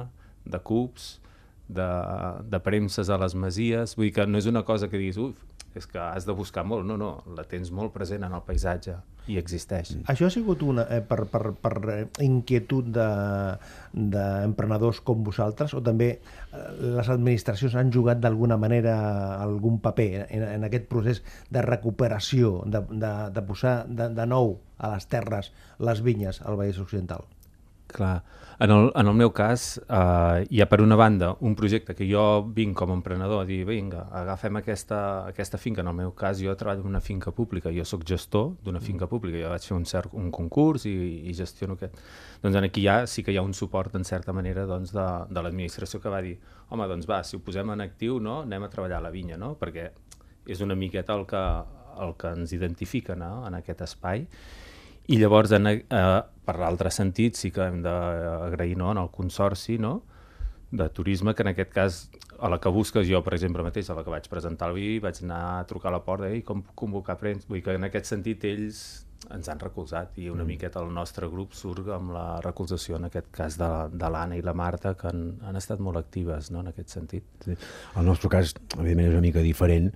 de 0.45 0.63
cups, 0.67 1.21
de, 1.69 1.87
de 2.47 2.63
premses 2.63 3.11
a 3.11 3.19
les 3.23 3.35
masies, 3.39 3.95
vull 3.99 4.11
dir 4.11 4.17
que 4.19 4.27
no 4.27 4.39
és 4.43 4.51
una 4.51 4.65
cosa 4.67 4.91
que 4.91 4.99
diguis, 4.99 5.19
uf, 5.19 5.43
és 5.77 5.87
que 5.87 6.03
has 6.03 6.27
de 6.27 6.35
buscar 6.35 6.65
molt, 6.67 6.87
no, 6.87 6.99
no, 6.99 7.21
la 7.37 7.47
tens 7.47 7.71
molt 7.75 7.95
present 7.95 8.27
en 8.27 8.35
el 8.35 8.43
paisatge 8.47 8.97
i 9.27 9.39
existeix. 9.41 9.91
Mm. 9.95 10.05
Això 10.13 10.27
ha 10.29 10.33
sigut 10.33 10.63
una, 10.67 10.85
eh, 10.91 11.01
per, 11.05 11.25
per, 11.31 11.53
per 11.63 11.75
eh, 11.93 12.07
inquietud 12.25 12.85
d'emprenedors 12.95 14.99
de, 15.01 15.05
com 15.07 15.25
vosaltres 15.27 15.75
o 15.77 15.81
també 15.85 16.09
eh, 16.17 16.21
les 16.97 17.09
administracions 17.13 17.75
han 17.77 17.93
jugat 17.95 18.19
d'alguna 18.23 18.57
manera 18.61 18.95
algun 19.43 19.79
paper 19.83 20.27
en, 20.27 20.43
en 20.57 20.63
aquest 20.69 20.87
procés 20.91 21.19
de 21.51 21.61
recuperació, 21.67 22.63
de, 22.67 22.81
de, 22.91 23.13
de 23.35 23.43
posar 23.47 23.77
de, 23.89 24.09
de 24.15 24.27
nou 24.31 24.47
a 24.79 24.95
les 24.95 25.07
terres 25.11 25.53
les 25.79 26.03
vinyes 26.05 26.43
al 26.45 26.57
Vallès 26.59 26.79
Occidental? 26.83 27.23
Clar. 27.87 28.23
En 28.59 28.71
el, 28.71 28.91
en 28.97 29.07
el 29.07 29.15
meu 29.15 29.31
cas, 29.37 29.77
eh, 29.79 30.47
hi 30.49 30.63
ha 30.63 30.67
per 30.67 30.79
una 30.81 30.97
banda 30.97 31.29
un 31.45 31.55
projecte 31.55 31.95
que 31.95 32.07
jo 32.09 32.23
vinc 32.57 32.73
com 32.79 32.91
a 32.91 32.95
emprenedor 32.97 33.43
a 33.43 33.45
dir, 33.45 33.61
vinga, 33.69 34.07
agafem 34.17 34.57
aquesta, 34.63 35.01
aquesta 35.29 35.61
finca. 35.61 35.85
En 35.85 35.91
el 35.93 35.99
meu 35.99 36.15
cas, 36.17 36.41
jo 36.41 36.55
treballo 36.57 36.81
en 36.81 36.89
una 36.95 37.03
finca 37.05 37.35
pública, 37.37 37.71
jo 37.71 37.85
sóc 37.85 38.07
gestor 38.09 38.55
d'una 38.65 38.81
finca 38.81 39.05
mm. 39.05 39.11
pública, 39.13 39.43
jo 39.45 39.53
vaig 39.53 39.69
fer 39.69 39.77
un, 39.77 39.85
cert, 39.85 40.17
un 40.17 40.33
concurs 40.33 40.89
i, 40.89 40.97
i 41.29 41.37
gestiono 41.37 41.77
aquest. 41.77 42.01
Doncs 42.43 42.57
aquí 42.63 42.87
ja 42.87 43.03
sí 43.07 43.23
que 43.23 43.35
hi 43.35 43.37
ha 43.37 43.45
un 43.45 43.55
suport, 43.55 43.95
en 43.95 44.09
certa 44.09 44.33
manera, 44.33 44.65
doncs, 44.67 44.95
de, 44.97 45.07
de 45.29 45.45
l'administració 45.45 46.01
que 46.01 46.13
va 46.13 46.23
dir, 46.25 46.39
home, 46.71 46.89
doncs 46.89 47.09
va, 47.11 47.21
si 47.29 47.37
ho 47.37 47.45
posem 47.45 47.77
en 47.77 47.85
actiu, 47.85 48.19
no, 48.25 48.41
anem 48.49 48.65
a 48.65 48.73
treballar 48.73 49.03
a 49.03 49.07
la 49.11 49.13
vinya, 49.13 49.37
no? 49.37 49.53
Perquè 49.61 49.91
és 50.47 50.63
una 50.65 50.75
miqueta 50.79 51.15
el 51.15 51.27
que, 51.29 51.45
el 52.01 52.17
que 52.17 52.33
ens 52.39 52.53
identifica 52.57 53.17
no? 53.19 53.43
en 53.47 53.59
aquest 53.59 53.83
espai 53.87 54.27
i 55.07 55.19
llavors, 55.21 55.53
en, 55.55 55.67
eh, 55.71 56.21
per 56.47 56.59
l'altre 56.59 56.91
sentit, 56.91 57.39
sí 57.39 57.53
que 57.55 57.65
hem 57.67 57.81
d'agrair 57.85 58.77
no, 58.79 58.93
en 58.95 59.03
el 59.03 59.11
consorci 59.15 59.79
no, 59.79 60.01
de 60.71 60.89
turisme, 60.91 61.35
que 61.35 61.45
en 61.47 61.53
aquest 61.53 61.73
cas, 61.73 61.99
a 62.39 62.51
la 62.51 62.59
que 62.61 62.71
busques 62.75 63.07
jo, 63.09 63.23
per 63.25 63.35
exemple, 63.35 63.65
mateix, 63.67 63.91
a 63.91 63.97
la 63.99 64.05
que 64.05 64.13
vaig 64.13 64.29
presentar 64.29 64.71
el 64.71 64.79
vi, 64.79 64.99
vaig 65.03 65.23
anar 65.23 65.43
a 65.57 65.67
trucar 65.71 65.93
a 65.93 65.97
la 65.97 66.05
porta 66.05 66.31
i 66.35 66.43
com 66.47 66.65
convocar 66.75 67.19
prens. 67.21 67.47
Vull 67.47 67.61
dir 67.61 67.67
que 67.69 67.77
en 67.79 67.87
aquest 67.89 68.11
sentit 68.11 68.45
ells 68.45 68.85
ens 69.33 69.49
han 69.51 69.59
recolzat 69.59 70.19
i 70.21 70.29
una 70.31 70.45
mm. 70.45 70.53
miqueta 70.55 70.83
el 70.85 70.93
nostre 70.95 71.27
grup 71.31 71.55
surt 71.57 71.89
amb 71.95 72.13
la 72.15 72.27
recolzació 72.45 72.99
en 73.01 73.09
aquest 73.09 73.31
cas 73.35 73.57
de, 73.59 73.71
de 73.91 74.11
l'Anna 74.13 74.37
i 74.39 74.45
la 74.45 74.55
Marta 74.55 74.95
que 74.99 75.09
han, 75.11 75.25
han 75.47 75.59
estat 75.59 75.83
molt 75.83 75.99
actives 75.99 76.53
no, 76.55 76.63
en 76.63 76.71
aquest 76.71 76.95
sentit. 76.95 77.27
Sí. 77.45 77.57
El 77.97 78.07
nostre 78.07 78.31
cas, 78.33 78.55
evidentment, 78.77 79.09
és 79.09 79.17
una 79.17 79.25
mica 79.25 79.43
diferent 79.43 79.91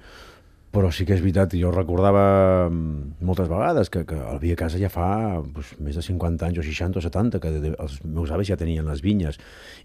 però 0.70 0.92
sí 0.94 1.04
que 1.06 1.16
és 1.16 1.22
veritat, 1.22 1.56
jo 1.58 1.72
recordava 1.74 2.68
mm, 2.68 3.18
moltes 3.26 3.48
vegades 3.50 3.90
que, 3.90 4.04
que 4.06 4.18
el 4.32 4.38
vi 4.42 4.52
a 4.54 4.58
casa 4.58 4.78
ja 4.78 4.90
fa 4.92 5.08
doncs, 5.42 5.74
més 5.82 5.98
de 5.98 6.04
50 6.06 6.46
anys 6.46 6.60
o 6.62 6.66
60 6.66 7.00
o 7.00 7.02
70 7.02 7.40
que 7.42 7.50
els 7.72 7.98
meus 8.04 8.30
avis 8.30 8.52
ja 8.52 8.58
tenien 8.60 8.86
les 8.86 9.02
vinyes. 9.02 9.40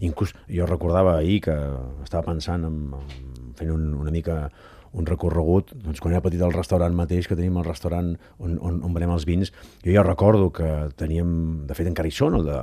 Inclús 0.06 0.36
jo 0.46 0.68
recordava 0.70 1.16
ahir 1.18 1.40
que 1.48 1.56
estava 2.06 2.28
pensant 2.30 2.68
en, 2.68 2.78
en 2.94 3.52
fent 3.58 3.74
un, 3.74 3.90
una 3.98 4.14
mica 4.14 4.44
un 4.96 5.06
recorregut, 5.08 5.74
doncs 5.84 6.00
quan 6.00 6.14
era 6.14 6.22
petit 6.24 6.42
al 6.42 6.54
restaurant 6.54 6.94
mateix, 6.96 7.28
que 7.28 7.36
tenim 7.36 7.58
el 7.60 7.66
restaurant 7.66 8.14
on, 8.40 8.56
on, 8.56 8.80
on 8.86 8.96
venem 8.96 9.12
els 9.12 9.26
vins, 9.28 9.52
jo 9.84 9.92
ja 9.92 10.04
recordo 10.06 10.48
que 10.56 10.70
teníem, 10.96 11.28
de 11.68 11.76
fet 11.76 11.90
encara 11.90 12.08
hi 12.08 12.16
són, 12.16 12.38
el, 12.40 12.48
de, 12.48 12.56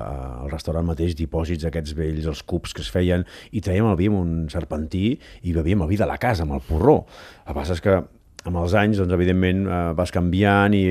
restaurant 0.52 0.88
mateix, 0.90 1.14
dipòsits 1.20 1.70
aquests 1.70 1.94
vells, 1.98 2.28
els 2.30 2.44
cubs 2.50 2.74
que 2.74 2.84
es 2.86 2.90
feien, 2.94 3.28
i 3.54 3.62
traiem 3.62 3.88
el 3.92 4.00
vi 4.00 4.10
amb 4.12 4.22
un 4.24 4.34
serpentí 4.54 5.14
i 5.44 5.56
bebíem 5.56 5.86
el 5.86 5.94
vi 5.94 6.02
de 6.02 6.10
la 6.10 6.20
casa, 6.22 6.48
amb 6.48 6.58
el 6.58 6.66
porró. 6.66 7.04
El 7.48 7.58
que 7.58 7.70
és 7.78 7.84
que 7.84 8.02
amb 8.44 8.60
els 8.60 8.74
anys, 8.76 9.00
doncs, 9.00 9.14
evidentment, 9.16 9.64
eh, 9.68 9.84
vas 9.96 10.12
canviant 10.12 10.74
i 10.76 10.84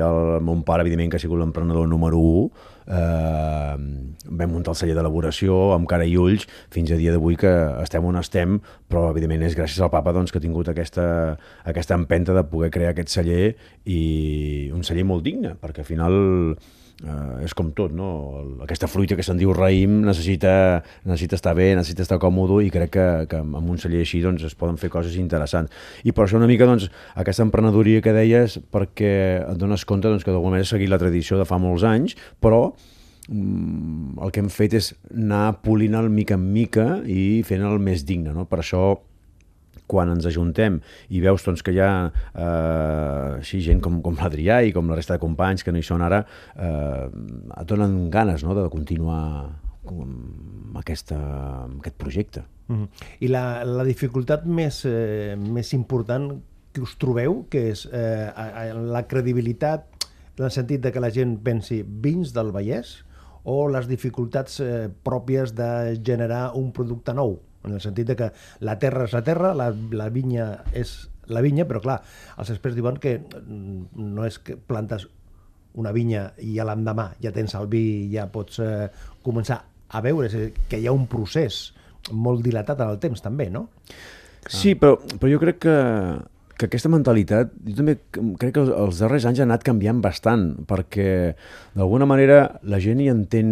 el, 0.00 0.20
mon 0.44 0.62
pare, 0.64 0.84
evidentment, 0.86 1.10
que 1.12 1.20
ha 1.20 1.24
sigut 1.24 1.40
l'emprenedor 1.40 1.88
número 1.90 2.20
1, 2.20 2.70
eh, 2.86 3.74
vam 4.24 4.52
muntar 4.52 4.74
el 4.74 4.78
celler 4.80 4.96
d'elaboració 4.98 5.72
amb 5.74 5.88
cara 5.90 6.06
i 6.08 6.16
ulls 6.20 6.46
fins 6.74 6.92
a 6.92 6.98
dia 7.00 7.14
d'avui 7.14 7.38
que 7.40 7.52
estem 7.82 8.04
on 8.04 8.20
estem, 8.20 8.60
però, 8.88 9.08
evidentment, 9.10 9.44
és 9.48 9.56
gràcies 9.58 9.80
al 9.84 9.92
papa 9.94 10.14
doncs, 10.16 10.32
que 10.32 10.40
ha 10.40 10.44
tingut 10.44 10.70
aquesta, 10.72 11.06
aquesta 11.64 11.98
empenta 11.98 12.36
de 12.36 12.46
poder 12.48 12.70
crear 12.74 12.94
aquest 12.94 13.12
celler 13.14 13.54
i 13.84 14.70
un 14.74 14.84
celler 14.86 15.06
molt 15.08 15.24
digne, 15.26 15.56
perquè 15.60 15.84
al 15.84 15.90
final 15.90 16.18
eh, 17.04 17.44
és 17.44 17.54
com 17.56 17.70
tot, 17.76 17.92
no? 17.94 18.08
Aquesta 18.64 18.88
fruita 18.90 19.16
que 19.18 19.24
se'n 19.26 19.38
diu 19.40 19.52
raïm 19.56 20.00
necessita, 20.06 20.82
necessita 21.04 21.38
estar 21.38 21.54
bé, 21.56 21.70
necessita 21.76 22.04
estar 22.06 22.18
còmode 22.22 22.62
i 22.66 22.72
crec 22.74 22.94
que, 22.96 23.06
que 23.30 23.42
amb 23.42 23.70
un 23.70 23.80
celler 23.80 24.02
així 24.04 24.22
doncs, 24.24 24.44
es 24.48 24.56
poden 24.58 24.78
fer 24.80 24.90
coses 24.92 25.16
interessants. 25.20 25.72
I 26.04 26.14
per 26.16 26.26
això 26.26 26.40
una 26.40 26.50
mica 26.50 26.68
doncs, 26.68 26.88
aquesta 27.20 27.46
emprenedoria 27.46 28.02
que 28.04 28.16
deies 28.16 28.58
perquè 28.74 29.14
et 29.44 29.60
dones 29.60 29.86
compte 29.88 30.10
doncs, 30.10 30.26
que 30.26 30.34
d'alguna 30.34 30.56
manera 30.56 30.68
has 30.68 30.74
seguit 30.74 30.92
la 30.92 31.00
tradició 31.00 31.40
de 31.40 31.48
fa 31.48 31.60
molts 31.62 31.86
anys, 31.88 32.18
però 32.42 32.66
mm, 33.28 34.20
el 34.24 34.34
que 34.34 34.44
hem 34.44 34.52
fet 34.52 34.78
és 34.80 34.92
anar 35.14 35.60
polint 35.64 35.96
el 36.00 36.12
mica 36.12 36.38
en 36.38 36.46
mica 36.52 36.88
i 37.06 37.42
fent 37.46 37.64
el 37.66 37.80
més 37.82 38.06
digne. 38.08 38.34
No? 38.36 38.48
Per 38.50 38.62
això 38.62 38.94
quan 39.86 40.12
ens 40.14 40.26
ajuntem 40.26 40.78
i 41.10 41.20
veus 41.24 41.44
doncs, 41.44 41.62
que 41.64 41.74
hi 41.74 41.80
ha 41.82 41.90
eh, 42.08 43.40
així, 43.40 43.60
gent 43.64 43.82
com, 43.84 44.00
com 44.04 44.16
l'Adrià 44.20 44.62
i 44.64 44.72
com 44.72 44.88
la 44.90 44.98
resta 44.98 45.16
de 45.16 45.22
companys 45.22 45.64
que 45.64 45.74
no 45.74 45.80
hi 45.80 45.86
són 45.86 46.04
ara, 46.04 46.24
eh, 46.56 47.04
et 47.60 47.68
donen 47.68 48.08
ganes 48.14 48.44
no?, 48.46 48.56
de 48.56 48.66
continuar 48.72 49.20
amb, 49.84 50.76
aquesta, 50.80 51.18
amb 51.64 51.80
aquest 51.80 51.96
projecte. 52.00 52.44
Mm 52.68 52.76
-hmm. 52.76 52.88
I 53.20 53.28
la, 53.28 53.64
la 53.64 53.84
dificultat 53.84 54.46
més, 54.46 54.84
eh, 54.84 55.36
més 55.36 55.72
important 55.72 56.40
que 56.72 56.80
us 56.80 56.96
trobeu, 56.98 57.44
que 57.48 57.70
és 57.70 57.86
eh, 57.92 58.30
la 58.74 59.06
credibilitat 59.06 59.86
en 60.38 60.44
el 60.44 60.50
sentit 60.50 60.80
de 60.80 60.90
que 60.90 61.00
la 61.00 61.10
gent 61.10 61.38
pensi 61.44 61.84
vins 61.86 62.32
del 62.34 62.50
Vallès 62.50 63.04
o 63.44 63.68
les 63.68 63.86
dificultats 63.86 64.58
eh, 64.60 64.88
pròpies 65.04 65.54
de 65.54 66.00
generar 66.02 66.52
un 66.58 66.72
producte 66.72 67.14
nou, 67.14 67.38
en 67.64 67.74
el 67.74 67.82
sentit 67.82 68.08
de 68.12 68.16
que 68.18 68.30
la 68.66 68.78
terra 68.78 69.08
és 69.08 69.16
la 69.16 69.24
terra, 69.26 69.54
la, 69.56 69.70
la 69.72 70.08
vinya 70.12 70.50
és 70.76 70.94
la 71.32 71.40
vinya, 71.44 71.64
però 71.68 71.80
clar, 71.80 72.00
els 72.38 72.50
experts 72.52 72.76
diuen 72.76 72.98
que 73.00 73.16
no 73.48 74.26
és 74.26 74.38
que 74.44 74.58
plantes 74.60 75.06
una 75.80 75.92
vinya 75.94 76.28
i 76.44 76.58
a 76.60 76.66
l'endemà 76.68 77.08
ja 77.22 77.32
tens 77.34 77.56
el 77.58 77.66
vi 77.70 77.84
i 78.04 78.10
ja 78.12 78.28
pots 78.30 78.60
eh, 78.62 78.90
començar 79.24 79.62
a 79.88 80.02
veure 80.04 80.50
que 80.68 80.78
hi 80.78 80.86
ha 80.86 80.94
un 80.94 81.08
procés 81.10 81.72
molt 82.12 82.44
dilatat 82.44 82.82
en 82.84 82.92
el 82.92 83.00
temps 83.02 83.22
també, 83.24 83.48
no? 83.50 83.68
Sí, 84.44 84.74
però, 84.76 84.98
però 85.00 85.30
jo 85.32 85.40
crec 85.40 85.62
que 85.64 85.76
que 86.58 86.68
aquesta 86.68 86.90
mentalitat, 86.92 87.50
jo 87.66 87.74
també 87.78 87.96
crec 88.40 88.54
que 88.56 88.62
els 88.62 89.00
darrers 89.02 89.26
anys 89.28 89.40
ha 89.42 89.46
anat 89.46 89.64
canviant 89.66 90.00
bastant, 90.04 90.44
perquè 90.68 91.34
d'alguna 91.74 92.06
manera 92.06 92.38
la 92.70 92.78
gent 92.82 93.02
hi 93.02 93.08
entén 93.12 93.50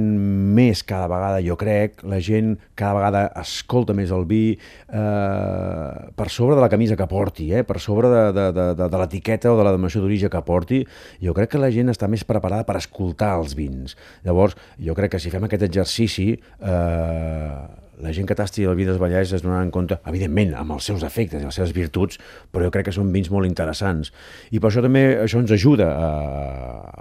més 0.57 0.85
cada 0.87 1.09
vegada, 1.11 1.41
jo 1.45 1.57
crec, 1.61 2.05
la 2.09 2.21
gent 2.23 2.55
cada 2.79 2.95
vegada 2.99 3.25
escolta 3.43 3.97
més 3.97 4.13
el 4.15 4.27
vi 4.31 4.43
eh, 4.55 5.91
per 6.17 6.29
sobre 6.31 6.57
de 6.59 6.65
la 6.65 6.71
camisa 6.73 6.99
que 6.99 7.09
porti, 7.11 7.51
eh, 7.53 7.67
per 7.67 7.81
sobre 7.83 8.13
de, 8.13 8.25
de, 8.39 8.49
de, 8.55 8.69
de, 8.79 8.89
de 8.95 9.03
l'etiqueta 9.03 9.53
o 9.53 9.59
de 9.59 9.67
la 9.67 9.75
denominació 9.75 10.05
d'origen 10.05 10.33
que 10.33 10.45
porti, 10.47 10.83
jo 11.23 11.35
crec 11.37 11.55
que 11.55 11.63
la 11.63 11.73
gent 11.75 11.91
està 11.93 12.11
més 12.11 12.27
preparada 12.29 12.67
per 12.69 12.79
escoltar 12.79 13.35
els 13.41 13.57
vins. 13.59 13.97
Llavors, 14.27 14.59
jo 14.79 14.95
crec 14.99 15.17
que 15.17 15.23
si 15.23 15.33
fem 15.33 15.49
aquest 15.49 15.67
exercici, 15.67 16.33
eh, 16.39 17.83
la 18.03 18.13
gent 18.13 18.27
que 18.27 18.37
tasti 18.39 18.67
el 18.67 18.75
vi 18.79 18.87
dels 18.89 18.99
Vallès 19.01 19.33
es 19.37 19.45
donaran 19.45 19.71
compte, 19.75 19.99
evidentment, 20.11 20.57
amb 20.59 20.75
els 20.75 20.89
seus 20.91 21.05
efectes 21.07 21.41
i 21.43 21.47
les 21.47 21.55
seves 21.55 21.73
virtuts, 21.77 22.19
però 22.51 22.67
jo 22.67 22.73
crec 22.75 22.89
que 22.89 22.95
són 22.95 23.13
vins 23.15 23.31
molt 23.31 23.47
interessants. 23.47 24.11
I 24.51 24.59
per 24.59 24.71
això 24.73 24.83
també 24.85 25.05
això 25.23 25.41
ens 25.41 25.53
ajuda 25.55 25.89
a, 25.95 26.11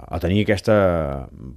a 0.06 0.20
tenir 0.22 0.44
aquesta, 0.46 0.76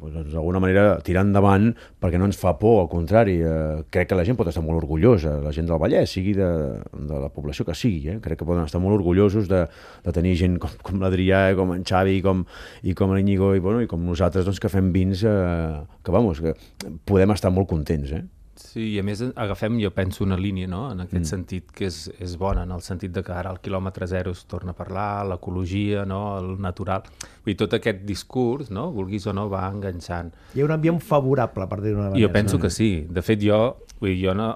doncs, 0.01 0.33
d'alguna 0.33 0.61
manera, 0.63 0.85
tirar 1.05 1.25
endavant, 1.27 1.71
perquè 2.01 2.19
no 2.21 2.29
ens 2.29 2.39
fa 2.41 2.55
por, 2.59 2.81
al 2.81 2.89
contrari. 2.91 3.37
Eh, 3.45 3.85
crec 3.93 4.09
que 4.09 4.17
la 4.17 4.25
gent 4.27 4.39
pot 4.39 4.49
estar 4.49 4.65
molt 4.65 4.81
orgullosa, 4.81 5.37
la 5.43 5.53
gent 5.55 5.69
del 5.69 5.81
Vallès, 5.81 6.09
sigui 6.17 6.35
de, 6.37 6.49
de 6.91 7.21
la 7.21 7.29
població 7.33 7.67
que 7.67 7.77
sigui. 7.77 8.15
Eh? 8.15 8.19
Crec 8.23 8.41
que 8.41 8.49
poden 8.49 8.65
estar 8.65 8.81
molt 8.81 8.97
orgullosos 8.97 9.49
de, 9.51 9.65
de 10.05 10.15
tenir 10.15 10.35
gent 10.41 10.57
com, 10.61 10.73
com 10.85 11.01
l'Adrià, 11.03 11.47
com 11.57 11.75
en 11.75 11.85
Xavi 11.85 12.17
com, 12.25 12.45
i 12.83 12.97
com 12.97 13.13
l'Iñigo 13.13 13.53
i, 13.55 13.61
bueno, 13.63 13.85
i 13.85 13.91
com 13.91 14.01
nosaltres 14.05 14.47
doncs, 14.47 14.61
que 14.63 14.73
fem 14.73 14.89
vins 14.95 15.21
eh, 15.21 15.83
que, 16.01 16.15
vamos, 16.15 16.41
que 16.41 16.57
podem 17.05 17.35
estar 17.35 17.53
molt 17.53 17.69
contents. 17.69 18.15
Eh? 18.15 18.25
Sí, 18.55 18.85
i 18.93 19.00
a 19.01 19.03
més 19.03 19.19
agafem, 19.35 19.75
jo 19.83 19.89
penso, 19.91 20.24
una 20.24 20.38
línia, 20.39 20.67
no?, 20.71 20.85
en 20.93 21.03
aquest 21.03 21.21
mm. 21.21 21.27
sentit 21.27 21.71
que 21.75 21.89
és, 21.89 21.97
és 22.24 22.35
bona, 22.39 22.63
en 22.63 22.71
el 22.71 22.83
sentit 22.85 23.12
de 23.12 23.24
que 23.25 23.33
ara 23.35 23.51
el 23.51 23.59
quilòmetre 23.63 24.07
zero 24.07 24.31
es 24.31 24.45
torna 24.47 24.71
a 24.71 24.77
parlar, 24.77 25.25
l'ecologia, 25.27 26.05
no?, 26.07 26.21
el 26.39 26.53
natural... 26.63 27.03
Vull 27.43 27.51
dir, 27.51 27.57
tot 27.59 27.75
aquest 27.75 28.05
discurs, 28.07 28.71
no?, 28.71 28.88
vulguis 28.95 29.27
o 29.27 29.33
no, 29.35 29.50
va 29.51 29.65
enganxant. 29.67 30.31
Hi 30.55 30.63
ha 30.63 30.69
un 30.69 30.75
ambient 30.77 31.01
favorable, 31.03 31.67
per 31.67 31.81
dir-ho 31.81 31.97
d'una 31.97 32.13
manera. 32.13 32.24
Jo 32.24 32.31
penso 32.31 32.55
no? 32.55 32.63
que 32.63 32.71
sí. 32.71 32.89
De 33.12 33.25
fet, 33.25 33.43
jo, 33.43 33.59
vull 34.00 34.13
dir, 34.13 34.21
jo 34.24 34.38
no, 34.39 34.50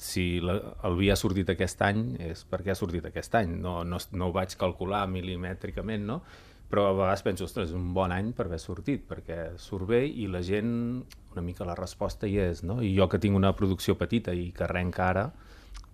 si 0.00 0.40
la, 0.40 0.56
el 0.88 0.96
vi 0.98 1.12
ha 1.12 1.16
sortit 1.16 1.52
aquest 1.52 1.84
any 1.86 2.02
és 2.30 2.42
perquè 2.50 2.72
ha 2.72 2.78
sortit 2.78 3.04
aquest 3.08 3.36
any, 3.38 3.54
no, 3.60 3.82
no, 3.84 4.00
no 4.16 4.30
ho 4.30 4.34
vaig 4.34 4.56
calcular 4.60 5.04
milimètricament, 5.10 6.08
no? 6.08 6.22
Però 6.70 6.88
a 6.88 6.94
vegades 6.96 7.22
penso, 7.22 7.46
ostres, 7.48 7.70
és 7.70 7.76
un 7.76 7.92
bon 7.94 8.12
any 8.12 8.32
per 8.34 8.46
haver 8.48 8.58
sortit, 8.62 9.04
perquè 9.08 9.54
surt 9.60 9.86
bé 9.90 10.02
i 10.06 10.26
la 10.30 10.42
gent, 10.42 11.04
una 11.34 11.44
mica 11.44 11.66
la 11.68 11.76
resposta 11.78 12.26
hi 12.26 12.38
és, 12.42 12.64
no? 12.66 12.80
I 12.82 12.94
jo 12.96 13.08
que 13.08 13.20
tinc 13.22 13.36
una 13.36 13.54
producció 13.56 13.98
petita 14.00 14.34
i 14.34 14.50
que 14.54 14.64
arrenca 14.66 15.08
ara, 15.10 15.24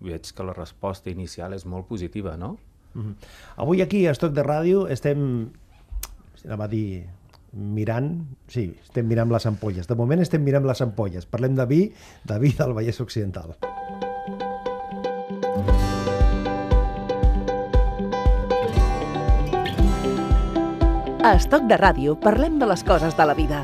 veig 0.01 0.31
que 0.33 0.45
la 0.45 0.55
resposta 0.57 1.11
inicial 1.11 1.53
és 1.53 1.65
molt 1.65 1.87
positiva, 1.87 2.37
no? 2.37 2.57
Mm 2.93 3.01
-hmm. 3.01 3.15
Avui 3.57 3.81
aquí 3.81 4.05
a 4.07 4.11
Estoc 4.11 4.33
de 4.33 4.43
Ràdio 4.43 4.87
estem, 4.89 5.49
va 6.45 6.67
dir, 6.67 7.07
mirant, 7.51 8.27
sí, 8.47 8.73
estem 8.81 9.07
mirant 9.07 9.31
les 9.31 9.45
ampolles. 9.45 9.87
De 9.87 9.95
moment 9.95 10.21
estem 10.21 10.43
mirant 10.43 10.65
les 10.65 10.81
ampolles. 10.81 11.25
Parlem 11.25 11.55
de 11.55 11.65
vi, 11.65 11.93
de 12.23 12.39
vi 12.39 12.53
del 12.57 12.73
Vallès 12.73 13.01
Occidental. 13.01 13.55
Estoc 21.31 21.63
de 21.69 21.77
Ràdio 21.79 22.17
parlem 22.19 22.57
de 22.59 22.67
les 22.67 22.81
coses 22.83 23.13
de 23.15 23.25
la 23.27 23.33
vida. 23.37 23.61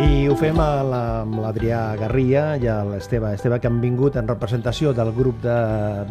I 0.00 0.28
ho 0.32 0.36
fem 0.40 0.56
amb 0.64 1.34
l'Adrià 1.42 1.80
Garria 2.00 2.44
i 2.56 2.64
l'Esteve 2.88 3.34
Esteve, 3.36 3.58
que 3.60 3.68
han 3.68 3.82
vingut 3.82 4.16
en 4.16 4.30
representació 4.30 4.94
del 4.96 5.10
grup 5.12 5.42
de 5.42 5.56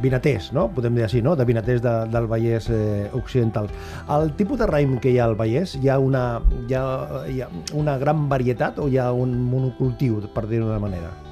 vinaters, 0.03 0.51
no? 0.53 0.67
podem 0.75 0.99
dir 0.99 1.07
així, 1.07 1.23
no? 1.25 1.33
de 1.39 1.47
vinaters 1.49 1.81
de, 1.81 1.93
del 2.13 2.27
Vallès 2.29 2.69
eh, 2.69 3.07
Occidental. 3.17 3.71
El 4.19 4.35
tipus 4.37 4.61
de 4.61 4.67
raïm 4.69 4.99
que 5.01 5.09
hi 5.09 5.17
ha 5.17 5.25
al 5.25 5.33
Vallès, 5.39 5.73
hi 5.81 5.89
ha, 5.89 5.97
una, 5.97 6.27
hi, 6.67 6.77
ha, 6.77 6.85
hi 7.25 7.41
ha 7.41 7.49
una 7.73 7.97
gran 7.97 8.27
varietat 8.29 8.77
o 8.77 8.85
hi 8.85 9.01
ha 9.01 9.09
un 9.13 9.33
monocultiu, 9.49 10.21
per 10.35 10.45
dir-ho 10.45 10.69
d'una 10.69 10.83
manera? 10.85 11.28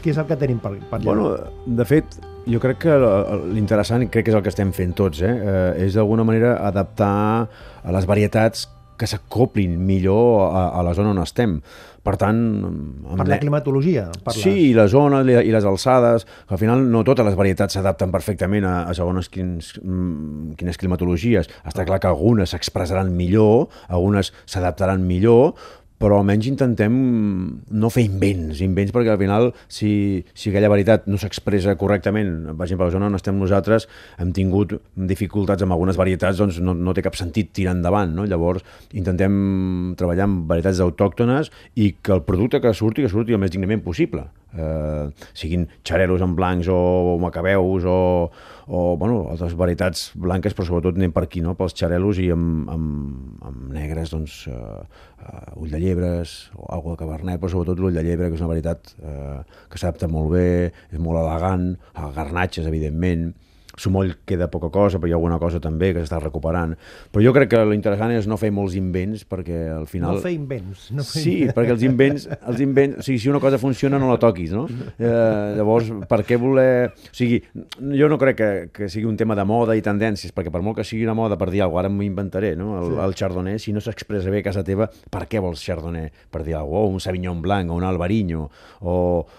Què 0.00 0.14
és 0.14 0.18
el 0.20 0.28
que 0.28 0.36
tenim 0.40 0.60
per, 0.62 0.74
per 0.90 0.98
allà? 0.98 1.06
Bueno, 1.10 1.30
de 1.80 1.86
fet, 1.88 2.18
jo 2.48 2.60
crec 2.62 2.82
que 2.86 2.98
l'interessant, 3.52 4.06
crec 4.08 4.28
que 4.28 4.34
és 4.34 4.38
el 4.38 4.44
que 4.44 4.52
estem 4.52 4.72
fent 4.76 4.96
tots, 4.96 5.22
eh? 5.22 5.32
eh 5.36 5.86
és 5.86 5.96
d'alguna 5.98 6.24
manera 6.24 6.56
adaptar 6.68 7.14
a 7.84 7.96
les 7.96 8.08
varietats 8.08 8.68
que 9.00 9.08
s'acoplin 9.08 9.78
millor 9.80 10.50
a, 10.52 10.66
a 10.76 10.82
la 10.84 10.92
zona 10.96 11.14
on 11.14 11.22
estem. 11.22 11.56
Per 12.04 12.14
tant... 12.20 12.38
Per 13.16 13.26
la 13.28 13.38
climatologia? 13.40 14.06
Per 14.24 14.32
sí, 14.32 14.52
les... 14.52 14.60
i 14.70 14.76
la 14.76 14.86
zona 14.92 15.20
i 15.24 15.52
les 15.52 15.66
alçades, 15.68 16.24
que 16.48 16.56
al 16.56 16.60
final 16.60 16.84
no 16.92 17.02
totes 17.04 17.24
les 17.28 17.36
varietats 17.36 17.76
s'adapten 17.76 18.12
perfectament 18.12 18.64
a, 18.68 18.74
a 18.88 18.94
segons 18.96 19.28
quins, 19.32 19.74
mm, 19.80 20.56
quines 20.60 20.80
climatologies. 20.80 21.48
Està 21.68 21.84
clar 21.88 22.00
que 22.00 22.08
algunes 22.08 22.52
s'expressaran 22.52 23.12
millor, 23.16 23.68
algunes 23.88 24.32
s'adaptaran 24.48 25.04
millor, 25.04 25.56
però 26.00 26.16
almenys 26.16 26.48
intentem 26.48 26.94
no 27.82 27.90
fer 27.92 28.06
invents, 28.06 28.62
invents 28.64 28.92
perquè 28.94 29.12
al 29.12 29.20
final 29.20 29.50
si, 29.68 29.90
si 30.32 30.48
aquella 30.48 30.70
veritat 30.72 31.04
no 31.12 31.20
s'expressa 31.20 31.76
correctament, 31.80 32.54
per 32.54 32.64
exemple, 32.64 32.86
a 32.86 32.88
la 32.88 32.94
zona 32.94 33.10
on 33.10 33.18
estem 33.18 33.36
nosaltres 33.36 33.84
hem 34.16 34.32
tingut 34.36 34.78
dificultats 34.96 35.66
amb 35.66 35.76
algunes 35.76 36.00
varietats, 36.00 36.40
doncs 36.40 36.62
no, 36.64 36.72
no 36.72 36.96
té 36.96 37.04
cap 37.04 37.18
sentit 37.20 37.52
tirar 37.56 37.76
endavant, 37.76 38.14
no? 38.16 38.24
llavors 38.24 38.64
intentem 38.96 39.92
treballar 40.00 40.24
amb 40.24 40.46
varietats 40.48 40.80
autòctones 40.80 41.52
i 41.76 41.92
que 42.00 42.16
el 42.16 42.24
producte 42.24 42.62
que 42.64 42.72
surti, 42.72 43.04
que 43.04 43.12
surti 43.12 43.36
el 43.36 43.42
més 43.42 43.52
dignament 43.52 43.84
possible, 43.84 44.24
eh, 44.56 45.10
siguin 45.36 45.68
xarelos 45.84 46.24
en 46.24 46.34
blancs 46.36 46.70
o 46.72 47.18
macabeus 47.20 47.84
o, 47.84 48.30
o 48.66 48.96
bueno, 48.96 49.26
altres 49.30 49.54
varietats 49.58 50.10
blanques, 50.14 50.54
però 50.56 50.66
sobretot 50.66 50.98
anem 50.98 51.12
per 51.12 51.24
aquí, 51.26 51.42
no? 51.44 51.56
pels 51.58 51.76
xarelos 51.76 52.20
i 52.22 52.30
amb, 52.34 52.68
amb, 52.72 53.44
amb 53.46 53.72
negres, 53.74 54.12
doncs, 54.14 54.42
eh, 54.50 54.82
uh, 55.20 55.60
ull 55.60 55.70
de 55.72 55.80
llebres, 55.82 56.50
o 56.56 56.66
agua 56.74 56.96
de 56.96 57.02
cabernet, 57.04 57.40
però 57.40 57.52
sobretot 57.52 57.80
l'ull 57.80 57.96
de 57.96 58.04
llebre, 58.06 58.30
que 58.30 58.38
és 58.38 58.42
una 58.42 58.52
varietat 58.52 58.94
uh, 59.00 59.42
que 59.70 59.80
s'adapta 59.80 60.08
molt 60.10 60.32
bé, 60.34 60.50
és 60.90 60.98
molt 61.02 61.20
elegant, 61.22 61.70
garnatges, 62.16 62.68
evidentment, 62.70 63.30
Sumoll 63.76 64.16
queda 64.26 64.48
poca 64.50 64.68
cosa, 64.68 64.98
però 64.98 65.08
hi 65.08 65.12
ha 65.14 65.18
alguna 65.18 65.38
cosa 65.38 65.60
també 65.62 65.92
que 65.94 66.02
s'està 66.02 66.18
recuperant. 66.20 66.74
Però 67.12 67.22
jo 67.22 67.32
crec 67.36 67.52
que 67.52 67.60
l'interessant 67.70 68.12
és 68.14 68.26
no 68.30 68.38
fer 68.40 68.50
molts 68.54 68.74
invents, 68.78 69.22
perquè 69.28 69.60
al 69.72 69.86
final... 69.90 70.18
No 70.18 70.24
fer 70.24 70.32
invents. 70.34 70.88
No 70.96 71.04
fer 71.06 71.22
sí, 71.22 71.34
invents. 71.38 71.54
perquè 71.56 71.74
els 71.76 71.84
invents, 71.86 72.26
els 72.50 72.62
invents... 72.64 72.98
O 73.00 73.06
sigui, 73.06 73.20
si 73.22 73.30
una 73.30 73.40
cosa 73.42 73.60
funciona, 73.62 74.00
no 74.02 74.10
la 74.10 74.18
toquis, 74.22 74.54
no? 74.56 74.66
Eh, 74.98 75.54
llavors, 75.56 75.92
per 76.10 76.22
què 76.26 76.38
voler... 76.40 76.90
O 76.90 77.14
sigui, 77.16 77.40
jo 77.96 78.10
no 78.10 78.18
crec 78.20 78.40
que, 78.40 78.50
que 78.74 78.90
sigui 78.92 79.08
un 79.08 79.18
tema 79.20 79.36
de 79.38 79.46
moda 79.48 79.76
i 79.78 79.84
tendències, 79.84 80.34
perquè 80.34 80.52
per 80.52 80.64
molt 80.66 80.80
que 80.80 80.86
sigui 80.86 81.06
una 81.06 81.16
moda 81.18 81.38
per 81.38 81.50
dir 81.52 81.62
alguna 81.62 81.84
cosa, 81.84 81.86
ara 81.86 81.94
m'ho 81.94 82.04
inventaré, 82.04 82.52
no? 82.58 82.74
El, 82.80 82.90
sí. 82.90 82.98
el 83.06 83.16
chardonnay, 83.16 83.60
si 83.62 83.72
no 83.72 83.80
s'expressa 83.84 84.32
bé 84.34 84.42
a 84.42 84.48
casa 84.50 84.66
teva, 84.66 84.90
per 84.90 85.24
què 85.30 85.40
vols 85.40 85.62
chardonnay? 85.64 86.10
Per 86.30 86.42
dir 86.42 86.58
alguna 86.58 86.82
cosa, 86.82 86.90
o 86.90 86.98
un 86.98 87.00
sauvignon 87.00 87.40
blanc, 87.44 87.70
o 87.70 87.78
un 87.78 87.86
albariño, 87.86 88.48
o, 88.82 88.94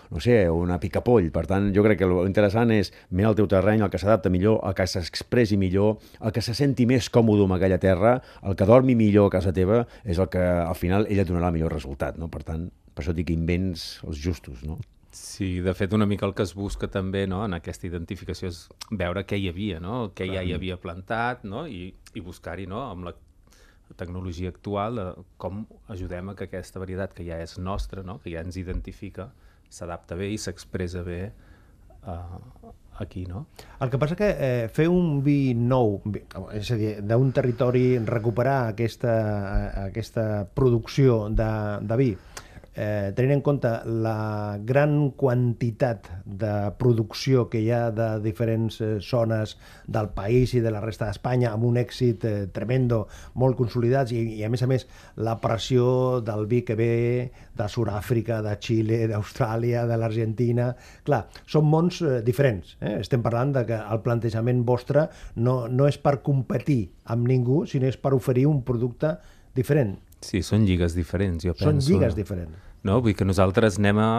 no 0.10 0.24
sé, 0.24 0.46
una 0.50 0.80
picapoll. 0.82 1.30
Per 1.36 1.46
tant, 1.50 1.70
jo 1.76 1.84
crec 1.86 2.00
que 2.02 2.10
l'interessant 2.10 2.72
és 2.74 2.94
mirar 3.12 3.36
el 3.36 3.40
teu 3.44 3.52
terreny, 3.52 3.84
el 3.84 3.92
que 3.92 4.00
s'adapta 4.02 4.22
s'adapta 4.22 4.30
millor, 4.32 4.62
el 4.68 4.76
que 4.78 4.88
s'expressi 4.88 5.60
millor, 5.60 6.00
el 6.22 6.34
que 6.36 6.44
se 6.46 6.56
senti 6.58 6.88
més 6.90 7.10
còmode 7.14 7.46
amb 7.46 7.58
aquella 7.58 7.80
terra, 7.82 8.16
el 8.48 8.58
que 8.58 8.68
dormi 8.70 8.96
millor 8.98 9.30
a 9.30 9.36
casa 9.38 9.54
teva, 9.56 9.84
és 10.04 10.22
el 10.22 10.32
que 10.32 10.42
al 10.42 10.78
final 10.80 11.08
ella 11.10 11.28
donarà 11.28 11.52
el 11.52 11.60
millor 11.60 11.76
resultat. 11.76 12.18
No? 12.22 12.32
Per 12.32 12.44
tant, 12.48 12.70
per 12.96 13.04
això 13.04 13.16
dic 13.16 13.32
invents 13.34 14.00
els 14.08 14.20
justos. 14.22 14.64
No? 14.68 14.80
Sí, 15.12 15.60
de 15.60 15.74
fet, 15.76 15.92
una 15.92 16.08
mica 16.08 16.26
el 16.26 16.34
que 16.34 16.46
es 16.48 16.54
busca 16.56 16.88
també 16.88 17.26
no, 17.28 17.42
en 17.44 17.58
aquesta 17.58 17.84
identificació 17.88 18.48
és 18.48 18.62
veure 18.96 19.26
què 19.28 19.36
hi 19.36 19.50
havia, 19.52 19.82
no? 19.84 20.06
què 20.16 20.30
ja 20.30 20.40
hi 20.40 20.54
havia 20.56 20.80
plantat 20.80 21.44
no? 21.44 21.66
i, 21.68 21.90
i 22.16 22.24
buscar-hi 22.24 22.70
no? 22.72 22.86
amb 22.94 23.10
la 23.10 23.14
tecnologia 24.00 24.54
actual, 24.54 24.96
de 24.96 25.26
com 25.42 25.66
ajudem 25.92 26.32
a 26.32 26.36
que 26.40 26.48
aquesta 26.48 26.80
varietat 26.80 27.18
que 27.18 27.26
ja 27.28 27.42
és 27.44 27.58
nostra, 27.60 28.06
no? 28.08 28.22
que 28.24 28.32
ja 28.32 28.46
ens 28.46 28.56
identifica, 28.62 29.28
s'adapta 29.68 30.16
bé 30.16 30.32
i 30.32 30.40
s'expressa 30.40 31.04
bé 31.04 31.20
eh, 31.28 32.72
aquí, 33.00 33.26
no? 33.26 33.48
El 33.80 33.90
que 33.90 34.00
passa 34.02 34.18
que 34.20 34.30
eh, 34.32 34.70
fer 34.74 34.88
un 34.92 35.22
vi 35.26 35.54
nou, 35.58 36.00
és 36.54 36.72
a 36.74 36.78
dir, 36.80 36.94
d'un 37.08 37.32
territori, 37.36 37.86
recuperar 38.06 38.58
aquesta, 38.74 39.16
eh, 39.16 39.86
aquesta 39.88 40.26
producció 40.54 41.24
de, 41.30 41.52
de 41.88 42.00
vi, 42.00 42.12
eh, 42.76 43.12
tenint 43.16 43.36
en 43.38 43.42
compte 43.44 43.70
la 43.86 44.58
gran 44.64 45.12
quantitat 45.18 46.08
de 46.26 46.54
producció 46.80 47.48
que 47.52 47.62
hi 47.62 47.70
ha 47.72 47.90
de 47.96 48.08
diferents 48.24 48.80
eh, 48.82 48.92
zones 49.04 49.58
del 49.88 50.12
país 50.16 50.54
i 50.56 50.62
de 50.64 50.72
la 50.72 50.82
resta 50.84 51.10
d'Espanya, 51.10 51.52
amb 51.52 51.68
un 51.68 51.80
èxit 51.82 52.26
eh, 52.26 52.36
tremendo, 52.54 53.06
molt 53.36 53.58
consolidats, 53.60 54.14
i, 54.16 54.24
i 54.40 54.46
a 54.46 54.52
més 54.52 54.64
a 54.64 54.70
més 54.72 54.88
la 55.18 55.38
pressió 55.44 56.22
del 56.26 56.48
vi 56.52 56.62
que 56.68 56.78
ve 56.80 56.92
de 57.58 57.68
Sud-àfrica, 57.70 58.42
de 58.46 58.56
Xile, 58.60 59.04
d'Austràlia, 59.12 59.86
de 59.90 60.00
l'Argentina... 60.00 60.72
Clar, 61.08 61.26
són 61.50 61.68
mons 61.70 62.02
eh, 62.06 62.20
diferents. 62.26 62.78
Eh? 62.80 63.00
Estem 63.02 63.24
parlant 63.26 63.56
de 63.58 63.66
que 63.68 63.82
el 63.82 64.04
plantejament 64.06 64.64
vostre 64.68 65.08
no, 65.36 65.66
no 65.68 65.90
és 65.90 66.00
per 66.02 66.20
competir 66.26 66.84
amb 67.12 67.28
ningú, 67.28 67.66
sinó 67.68 67.90
és 67.90 68.00
per 68.00 68.16
oferir 68.16 68.48
un 68.50 68.64
producte 68.68 69.18
diferent. 69.58 69.98
Sí, 70.22 70.42
són 70.46 70.66
lligues 70.68 70.96
diferents, 70.98 71.44
jo 71.44 71.56
Són 71.58 71.76
penso. 71.76 71.92
lligues 71.92 72.16
diferents. 72.18 72.58
No? 72.84 73.00
Vull 73.02 73.16
que 73.18 73.26
nosaltres 73.26 73.80
anem 73.82 74.00
a... 74.02 74.10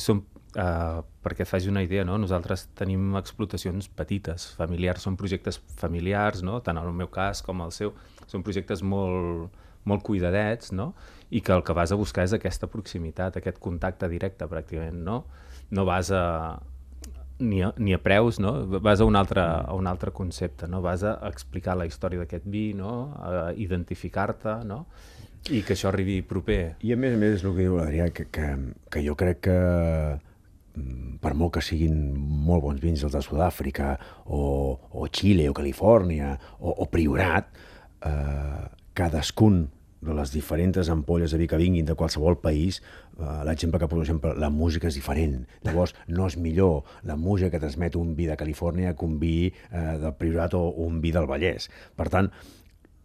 Som, 0.00 0.22
uh, 0.56 1.00
perquè 1.24 1.44
faci 1.48 1.68
una 1.68 1.82
idea, 1.84 2.04
no? 2.08 2.16
nosaltres 2.20 2.68
tenim 2.78 3.16
explotacions 3.20 3.88
petites, 3.96 4.50
familiars, 4.56 5.04
són 5.04 5.18
projectes 5.20 5.60
familiars, 5.80 6.44
no? 6.46 6.60
tant 6.64 6.80
en 6.80 6.86
el 6.86 6.96
meu 6.96 7.10
cas 7.12 7.42
com 7.44 7.60
el 7.64 7.74
seu, 7.76 7.92
són 8.30 8.44
projectes 8.46 8.84
molt, 8.86 9.50
molt 9.84 10.04
cuidadets, 10.06 10.72
no? 10.72 10.92
i 11.30 11.42
que 11.44 11.54
el 11.54 11.64
que 11.66 11.76
vas 11.76 11.92
a 11.92 11.98
buscar 12.00 12.26
és 12.26 12.34
aquesta 12.36 12.68
proximitat, 12.70 13.36
aquest 13.36 13.60
contacte 13.62 14.08
directe, 14.10 14.48
pràcticament, 14.50 15.04
no? 15.06 15.22
No 15.70 15.84
vas 15.86 16.10
a, 16.10 16.58
ni 17.38 17.62
a, 17.62 17.72
ni 17.78 17.94
a 17.94 18.00
preus, 18.02 18.40
no? 18.42 18.66
vas 18.80 19.00
a 19.00 19.06
un, 19.06 19.16
altre, 19.16 19.40
a 19.42 19.72
un 19.74 19.86
altre 19.86 20.10
concepte, 20.12 20.68
no? 20.68 20.82
vas 20.82 21.04
a 21.04 21.16
explicar 21.28 21.76
la 21.78 21.86
història 21.86 22.24
d'aquest 22.24 22.46
vi, 22.50 22.70
no? 22.74 23.14
a 23.16 23.50
identificar-te, 23.56 24.60
no? 24.66 24.84
I 25.48 25.62
que 25.64 25.74
això 25.74 25.88
arribi 25.88 26.20
proper. 26.26 26.76
I 26.84 26.92
a 26.94 26.98
més 27.00 27.16
a 27.16 27.20
més 27.20 27.38
és 27.38 27.46
el 27.46 27.54
que 27.56 27.64
diu 27.64 27.78
l'Adrià, 27.78 28.10
que, 28.14 28.26
que, 28.32 28.50
que 28.92 29.02
jo 29.06 29.16
crec 29.18 29.40
que 29.48 29.56
mm, 29.56 31.16
per 31.22 31.32
molt 31.34 31.56
que 31.56 31.64
siguin 31.64 31.96
molt 32.46 32.64
bons 32.66 32.82
vins 32.82 33.04
els 33.06 33.16
de 33.16 33.24
Sud-àfrica 33.24 33.94
o, 34.26 34.42
o 34.92 35.08
Xile 35.08 35.48
o 35.50 35.56
Califòrnia 35.56 36.34
o, 36.58 36.74
o 36.76 36.88
Priorat, 36.92 37.48
eh, 38.04 38.64
cadascun 38.94 39.68
de 40.00 40.14
les 40.16 40.32
diferents 40.32 40.88
ampolles 40.88 41.32
de 41.32 41.38
vi 41.40 41.46
que 41.48 41.58
vinguin 41.60 41.84
de 41.88 41.96
qualsevol 41.96 42.38
país, 42.40 42.80
eh, 43.18 43.40
l'exemple 43.44 43.80
que 43.80 43.88
poso 43.88 44.06
sempre, 44.08 44.32
la 44.36 44.48
música 44.50 44.88
és 44.88 44.96
diferent. 44.96 45.42
Llavors, 45.66 45.94
no 46.08 46.28
és 46.28 46.38
millor 46.40 46.84
la 47.04 47.16
música 47.16 47.50
que 47.52 47.60
transmet 47.60 47.96
un 48.00 48.14
vi 48.16 48.28
de 48.28 48.38
Califòrnia 48.40 48.94
que 48.96 49.04
un 49.04 49.18
vi 49.20 49.50
eh, 49.50 49.98
del 50.00 50.16
Priorat 50.20 50.56
o 50.56 50.68
un 50.86 51.00
vi 51.04 51.12
del 51.16 51.28
Vallès. 51.28 51.68
Per 51.96 52.08
tant, 52.12 52.32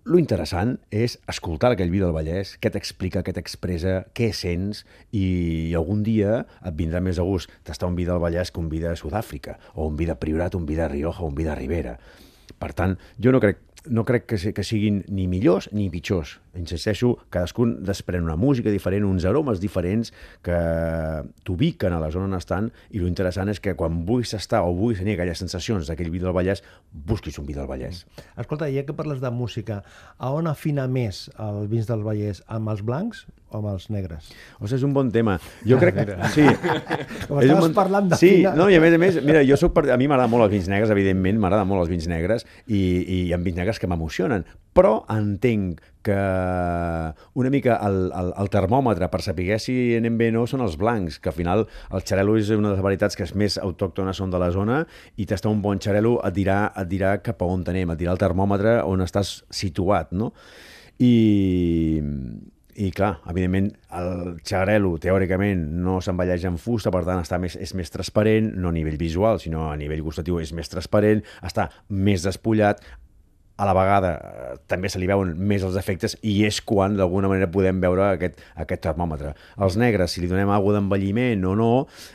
lo 0.06 0.20
interessant 0.22 0.76
és 0.94 1.18
escoltar 1.32 1.72
aquell 1.74 1.90
vi 1.90 2.00
del 2.02 2.14
Vallès, 2.14 2.54
què 2.62 2.70
t'explica, 2.70 3.24
què 3.26 3.34
t'expressa, 3.34 4.04
què 4.14 4.30
sents, 4.38 4.84
i 5.18 5.74
algun 5.78 6.04
dia 6.06 6.44
et 6.62 6.78
vindrà 6.78 7.02
més 7.02 7.18
a 7.18 7.26
gust 7.26 7.52
tastar 7.66 7.90
un 7.90 7.98
vi 7.98 8.06
del 8.06 8.22
Vallès 8.22 8.54
que 8.54 8.62
un 8.62 8.70
vi 8.70 8.84
de 8.84 8.94
Sud-àfrica, 9.00 9.58
o 9.74 9.90
un 9.90 9.98
vi 9.98 10.06
de 10.06 10.18
Priorat, 10.22 10.56
un 10.56 10.68
vi 10.70 10.78
de 10.78 10.88
Rioja, 10.92 11.26
un 11.26 11.34
vi 11.36 11.48
de 11.48 11.58
Ribera. 11.58 11.96
Per 12.62 12.72
tant, 12.78 12.94
jo 13.18 13.34
no 13.34 13.42
crec, 13.42 13.60
no 13.90 14.06
crec 14.06 14.26
que, 14.30 14.54
que 14.54 14.64
siguin 14.64 15.04
ni 15.08 15.28
millors 15.32 15.70
ni 15.74 15.90
pitjors. 15.94 16.40
Insisteixo, 16.56 17.16
cadascun 17.34 17.78
desprèn 17.86 18.24
una 18.24 18.38
música 18.40 18.72
diferent, 18.72 19.06
uns 19.08 19.26
aromes 19.28 19.60
diferents 19.60 20.14
que 20.46 20.58
t'ubiquen 21.48 21.94
a 21.94 22.00
la 22.00 22.12
zona 22.14 22.30
on 22.30 22.38
estan 22.38 22.72
i 22.92 23.02
lo 23.02 23.10
interessant 23.12 23.52
és 23.52 23.60
que 23.60 23.76
quan 23.76 24.04
vulguis 24.08 24.34
estar 24.38 24.64
o 24.64 24.74
vulguis 24.74 25.04
tenir 25.04 25.18
aquelles 25.18 25.42
sensacions 25.42 25.90
d'aquell 25.90 26.12
vi 26.14 26.24
del 26.24 26.36
Vallès, 26.36 26.64
busquis 26.92 27.38
un 27.42 27.48
vi 27.50 27.58
del 27.58 27.68
Vallès. 27.70 28.06
Escolta, 28.40 28.72
ja 28.72 28.86
que 28.88 28.96
parles 28.96 29.22
de 29.24 29.32
música, 29.32 29.82
a 30.18 30.32
on 30.32 30.48
afina 30.48 30.88
més 30.88 31.28
el 31.40 31.66
vins 31.72 31.90
del 31.90 32.06
Vallès? 32.06 32.44
Amb 32.48 32.72
els 32.72 32.86
blancs 32.86 33.26
o 33.52 33.60
amb 33.60 33.70
els 33.72 33.88
negres? 33.94 34.30
Ostres, 34.58 34.80
és 34.80 34.86
un 34.88 34.94
bon 34.96 35.12
tema. 35.14 35.38
Jo 35.68 35.78
crec 35.82 35.98
que... 36.00 36.16
Sí. 36.34 36.46
Com 37.30 37.40
estaves 37.42 37.76
parlant 37.78 38.10
de 38.12 38.20
Sí, 38.20 38.32
no, 38.58 38.68
i 38.72 38.78
a 38.78 38.82
més 38.84 38.96
a 38.96 39.02
més, 39.02 39.20
mira, 39.26 39.44
jo 39.48 39.58
soc 39.60 39.76
per... 39.76 39.86
a 39.92 40.00
mi 40.00 40.10
m'agraden 40.12 40.32
molt 40.32 40.48
els 40.48 40.56
vins 40.56 40.70
negres, 40.72 40.92
evidentment, 40.96 41.40
m'agraden 41.42 41.70
molt 41.70 41.86
els 41.86 41.94
vins 41.94 42.08
negres, 42.12 42.48
i, 42.66 42.82
i 42.82 43.20
ha 43.36 43.40
vins 43.42 43.60
negres 43.60 43.75
que 43.82 43.90
m'emocionen, 43.90 44.46
però 44.76 45.06
entenc 45.12 45.80
que 46.06 46.16
una 47.34 47.50
mica 47.50 47.78
el, 47.88 48.12
el, 48.12 48.32
el 48.38 48.50
termòmetre 48.54 49.08
per 49.10 49.22
saber 49.24 49.60
si 49.64 49.96
anem 49.98 50.18
bé 50.20 50.30
o 50.34 50.36
no 50.36 50.44
són 50.52 50.66
els 50.66 50.76
blancs, 50.78 51.18
que 51.20 51.32
al 51.32 51.38
final 51.38 51.64
el 51.66 52.04
xarel·lo 52.04 52.36
és 52.38 52.52
una 52.54 52.74
de 52.74 52.76
les 52.76 52.84
varietats 52.86 53.16
que 53.16 53.24
és 53.26 53.34
més 53.40 53.56
autòctones 53.62 54.20
són 54.20 54.34
de 54.34 54.42
la 54.42 54.52
zona 54.54 54.84
i 55.16 55.28
tastar 55.30 55.54
un 55.54 55.64
bon 55.64 55.80
xarel·lo 55.80 56.18
et 56.28 56.36
dirà, 56.36 56.60
et 56.76 56.92
dirà 56.92 57.16
cap 57.24 57.42
a 57.42 57.48
on 57.50 57.64
anem, 57.72 57.96
et 57.96 58.04
dirà 58.04 58.14
el 58.14 58.22
termòmetre 58.22 58.82
on 58.84 59.06
estàs 59.06 59.40
situat, 59.50 60.12
no? 60.12 60.34
I, 61.00 61.16
i 62.76 62.92
clar, 62.96 63.14
evidentment, 63.32 63.72
el 63.96 64.36
xarel·lo, 64.44 64.94
teòricament, 65.00 65.64
no 65.84 66.02
s'envelleix 66.04 66.44
en 66.48 66.60
fusta, 66.60 66.92
per 66.92 67.06
tant, 67.08 67.24
està 67.24 67.40
més, 67.40 67.56
és 67.56 67.72
més 67.80 67.92
transparent, 67.92 68.52
no 68.60 68.72
a 68.72 68.76
nivell 68.76 69.00
visual, 69.00 69.40
sinó 69.40 69.70
a 69.72 69.80
nivell 69.80 70.04
gustatiu 70.04 70.42
és 70.44 70.52
més 70.56 70.72
transparent, 70.72 71.24
està 71.48 71.70
més 71.90 72.28
despullat, 72.28 72.84
a 73.58 73.66
la 73.70 73.74
vegada 73.78 74.10
eh, 74.16 74.58
també 74.68 74.90
se 74.92 75.00
li 75.00 75.08
veuen 75.08 75.30
més 75.48 75.64
els 75.64 75.78
efectes 75.80 76.18
i 76.28 76.42
és 76.44 76.58
quan 76.68 76.98
d'alguna 77.00 77.30
manera 77.32 77.48
podem 77.52 77.78
veure 77.80 78.04
aquest, 78.16 78.42
aquest 78.60 78.82
termòmetre. 78.84 79.32
Els 79.64 79.78
negres, 79.80 80.12
si 80.12 80.22
li 80.24 80.28
donem 80.28 80.50
alguna 80.52 80.82
d'envelliment 80.82 81.46
o 81.48 81.54
no, 81.56 81.70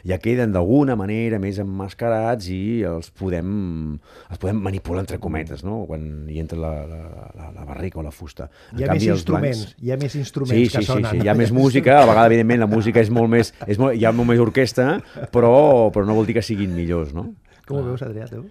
ja 0.04 0.18
queden 0.20 0.52
d'alguna 0.52 0.96
manera 1.00 1.38
més 1.40 1.56
emmascarats 1.62 2.50
i 2.52 2.82
els 2.84 3.08
podem, 3.16 3.96
els 4.28 4.38
podem 4.42 4.60
manipular 4.60 5.00
entre 5.06 5.16
cometes, 5.22 5.64
no? 5.64 5.86
quan 5.88 6.26
hi 6.28 6.40
entra 6.44 6.58
la, 6.60 6.72
la, 6.86 7.00
la, 7.38 7.50
la 7.56 7.64
barrica 7.64 8.00
o 8.00 8.04
la 8.04 8.12
fusta. 8.12 8.50
En 8.74 8.80
Hi 8.82 8.84
ha 8.84 8.92
més 8.92 9.06
els 9.08 9.18
instruments, 9.22 9.64
blancs- 9.64 9.76
hi 9.86 9.92
ha 9.92 10.00
més 10.04 10.14
instruments 10.20 10.56
Sí, 10.60 10.68
que 10.68 10.78
sí, 10.78 10.84
sí, 10.84 10.92
sonen. 10.92 11.10
sí, 11.10 11.24
hi 11.24 11.28
ha 11.32 11.34
més 11.38 11.52
música, 11.56 11.96
a 11.96 12.04
la 12.04 12.10
vegada, 12.12 12.26
evidentment, 12.34 12.60
la 12.66 12.70
música 12.70 13.00
és 13.00 13.08
molt 13.10 13.32
més... 13.32 13.54
És 13.66 13.78
molt, 13.80 13.96
hi 13.96 14.04
ha 14.04 14.12
molt 14.12 14.28
més 14.34 14.40
orquestra, 14.44 14.98
però, 15.32 15.88
però 15.94 16.04
no 16.04 16.14
vol 16.20 16.28
dir 16.28 16.36
que 16.36 16.44
siguin 16.44 16.76
millors, 16.76 17.14
no? 17.16 17.30
Com 17.70 17.80
ho 17.80 17.86
veus, 17.92 18.02
Adrià, 18.06 18.26
tu? 18.30 18.42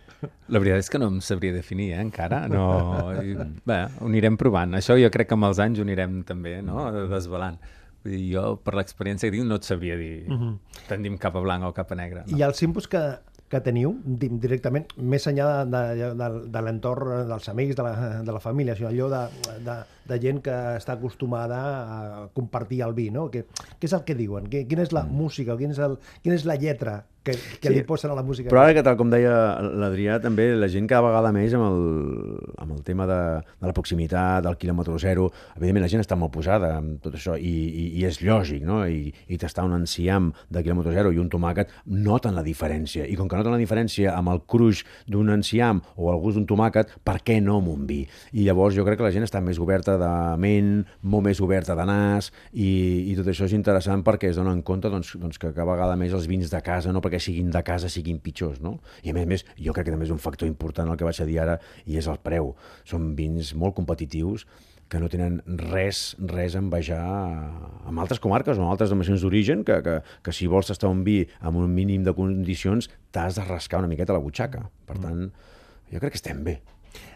La 0.50 0.60
veritat 0.64 0.84
és 0.86 0.90
que 0.90 1.00
no 1.02 1.10
em 1.12 1.20
sabria 1.26 1.54
definir, 1.56 1.92
eh, 1.94 2.02
encara. 2.02 2.46
No... 2.52 2.64
Bé, 3.68 3.80
ho 4.00 4.08
anirem 4.08 4.38
provant. 4.40 4.74
Això 4.80 4.96
jo 5.00 5.10
crec 5.14 5.30
que 5.30 5.38
amb 5.38 5.50
els 5.50 5.60
anys 5.64 5.80
ho 5.82 5.86
anirem 5.88 6.22
també 6.28 6.58
no? 6.66 6.88
desvelant. 7.12 7.60
Vull 8.04 8.14
dir, 8.16 8.22
jo, 8.34 8.44
per 8.64 8.78
l'experiència 8.80 9.28
que 9.28 9.36
tinc, 9.36 9.48
no 9.50 9.58
et 9.60 9.68
sabria 9.68 9.98
dir 10.00 10.14
tendim 10.88 11.18
cap 11.20 11.36
a 11.36 11.42
blanc 11.44 11.68
o 11.68 11.74
cap 11.76 11.92
a 11.92 11.98
negre. 12.00 12.24
No? 12.30 12.38
I 12.40 12.46
els 12.48 12.58
símbols 12.64 12.88
que, 12.88 13.02
que 13.52 13.60
teniu 13.66 13.98
di- 14.06 14.30
directament, 14.40 14.86
més 14.98 15.28
enllà 15.28 15.66
de, 15.68 15.82
de, 16.00 16.12
de, 16.22 16.30
de 16.56 16.62
l'entorn 16.64 17.26
dels 17.28 17.50
amics, 17.52 17.76
de 17.76 17.84
la, 17.84 17.94
de 18.24 18.32
la 18.38 18.40
família, 18.40 18.78
sinó 18.80 18.88
allò 18.94 19.10
de, 19.12 19.24
de, 19.68 19.76
de 20.10 20.19
gent 20.24 20.41
que 20.45 20.56
està 20.80 20.98
acostumada 20.98 21.60
a 21.60 22.28
compartir 22.34 22.82
el 22.86 22.93
vi, 22.98 23.10
no? 23.13 23.30
Què, 23.34 23.45
què 23.80 23.89
és 23.89 23.93
el 23.95 24.04
que 24.08 24.17
diuen? 24.17 24.50
Què, 24.52 24.65
quina 24.69 24.84
és 24.86 24.93
la 24.95 25.06
música? 25.06 25.58
Quina 25.60 25.76
és, 25.78 25.80
el, 25.86 25.98
quina 26.24 26.36
és 26.39 26.45
la 26.50 26.58
lletra 26.60 27.00
que, 27.24 27.34
que 27.60 27.67
Sí. 27.69 27.74
li 27.76 27.82
posen 27.84 28.10
a 28.10 28.15
la 28.15 28.24
música? 28.24 28.50
Però 28.50 28.62
ara 28.63 28.74
que, 28.74 28.82
tal 28.82 28.95
com 28.98 29.10
deia 29.12 29.60
l'Adrià, 29.62 30.15
també 30.24 30.48
la 30.56 30.69
gent 30.72 30.88
cada 30.89 31.04
vegada 31.10 31.34
més 31.36 31.54
amb 31.54 31.65
el, 31.67 31.82
amb 32.63 32.72
el 32.78 32.80
tema 32.88 33.06
de, 33.10 33.17
de 33.60 33.67
la 33.69 33.74
proximitat, 33.76 34.41
del 34.45 34.56
quilòmetre 34.58 34.95
zero, 35.04 35.28
evidentment 35.58 35.84
la 35.86 35.91
gent 35.91 36.02
està 36.02 36.15
molt 36.17 36.32
posada 36.34 36.72
amb 36.80 37.02
tot 37.04 37.17
això 37.19 37.36
i, 37.38 37.52
i, 37.52 37.84
i 38.00 38.06
és 38.08 38.22
lògic, 38.26 38.63
no? 38.65 38.80
I, 38.88 39.12
i 39.28 39.38
tastar 39.38 39.67
un 39.67 39.76
enciam 39.78 40.32
de 40.50 40.63
quilòmetre 40.65 40.95
zero 40.95 41.12
i 41.13 41.19
un 41.22 41.30
tomàquet 41.30 41.76
noten 41.91 42.39
la 42.39 42.45
diferència. 42.48 43.06
I 43.06 43.19
com 43.19 43.28
que 43.30 43.38
noten 43.38 43.54
la 43.54 43.62
diferència 43.62 44.15
amb 44.15 44.32
el 44.34 44.41
cruix 44.50 44.86
d'un 45.06 45.30
enciam 45.36 45.84
o 46.00 46.10
el 46.13 46.24
gust 46.24 46.39
d'un 46.39 46.48
tomàquet, 46.50 46.95
per 47.04 47.19
què 47.22 47.41
no 47.43 47.60
amb 47.60 47.69
un 47.76 47.86
vi? 47.86 48.02
I 48.32 48.48
llavors 48.48 48.80
jo 48.80 48.88
crec 48.88 48.98
que 49.04 49.06
la 49.10 49.13
gent 49.13 49.28
està 49.28 49.43
més 49.43 49.60
oberta 49.60 49.99
de 50.02 50.12
ment, 50.42 50.72
molt 51.02 51.28
més 51.28 51.42
oberta 51.44 51.76
de 51.78 51.86
nas 51.88 52.32
i, 52.54 52.70
i 53.12 53.18
tot 53.20 53.30
això 53.32 53.48
és 53.50 53.56
interessant 53.58 54.04
perquè 54.08 54.32
es 54.32 54.40
donen 54.40 54.64
compte 54.66 54.92
doncs, 54.92 55.14
doncs 55.20 55.42
que 55.42 55.52
cada 55.52 55.68
vegada 55.70 55.98
més 56.00 56.16
els 56.16 56.30
vins 56.32 56.50
de 56.52 56.64
casa, 56.66 56.94
no 56.96 57.04
perquè 57.04 57.22
siguin 57.24 57.52
de 57.54 57.64
casa, 57.66 57.92
siguin 57.92 58.22
pitjors, 58.24 58.64
no? 58.64 58.78
I 59.04 59.14
a 59.14 59.18
més 59.18 59.28
a 59.28 59.34
més, 59.34 59.46
jo 59.60 59.76
crec 59.76 59.90
que 59.90 59.96
també 59.96 60.08
és 60.08 60.16
un 60.16 60.24
factor 60.24 60.50
important 60.50 60.90
el 60.90 60.98
que 61.00 61.08
vaig 61.08 61.22
a 61.22 61.30
dir 61.30 61.40
ara 61.44 61.60
i 61.86 62.00
és 62.00 62.10
el 62.10 62.20
preu. 62.24 62.54
Són 62.88 63.14
vins 63.20 63.54
molt 63.60 63.78
competitius 63.78 64.48
que 64.90 65.00
no 65.00 65.08
tenen 65.12 65.38
res, 65.70 66.16
res 66.32 66.56
a 66.58 66.64
envejar 66.64 67.00
amb 67.00 68.02
altres 68.02 68.20
comarques 68.24 68.58
o 68.58 68.66
amb 68.66 68.74
altres 68.74 68.90
denominacions 68.90 69.22
d'origen, 69.22 69.62
que, 69.64 69.78
que, 69.86 70.00
que 70.26 70.34
si 70.34 70.50
vols 70.50 70.72
tastar 70.72 70.90
un 70.90 71.04
vi 71.06 71.22
amb 71.46 71.62
un 71.62 71.70
mínim 71.76 72.04
de 72.04 72.16
condicions, 72.18 72.90
t'has 73.14 73.38
de 73.38 73.46
rascar 73.46 73.84
una 73.84 73.92
miqueta 73.92 74.18
la 74.18 74.24
butxaca. 74.24 74.66
Per 74.90 74.98
tant, 74.98 75.30
jo 75.94 76.02
crec 76.02 76.18
que 76.18 76.22
estem 76.22 76.42
bé. 76.46 76.58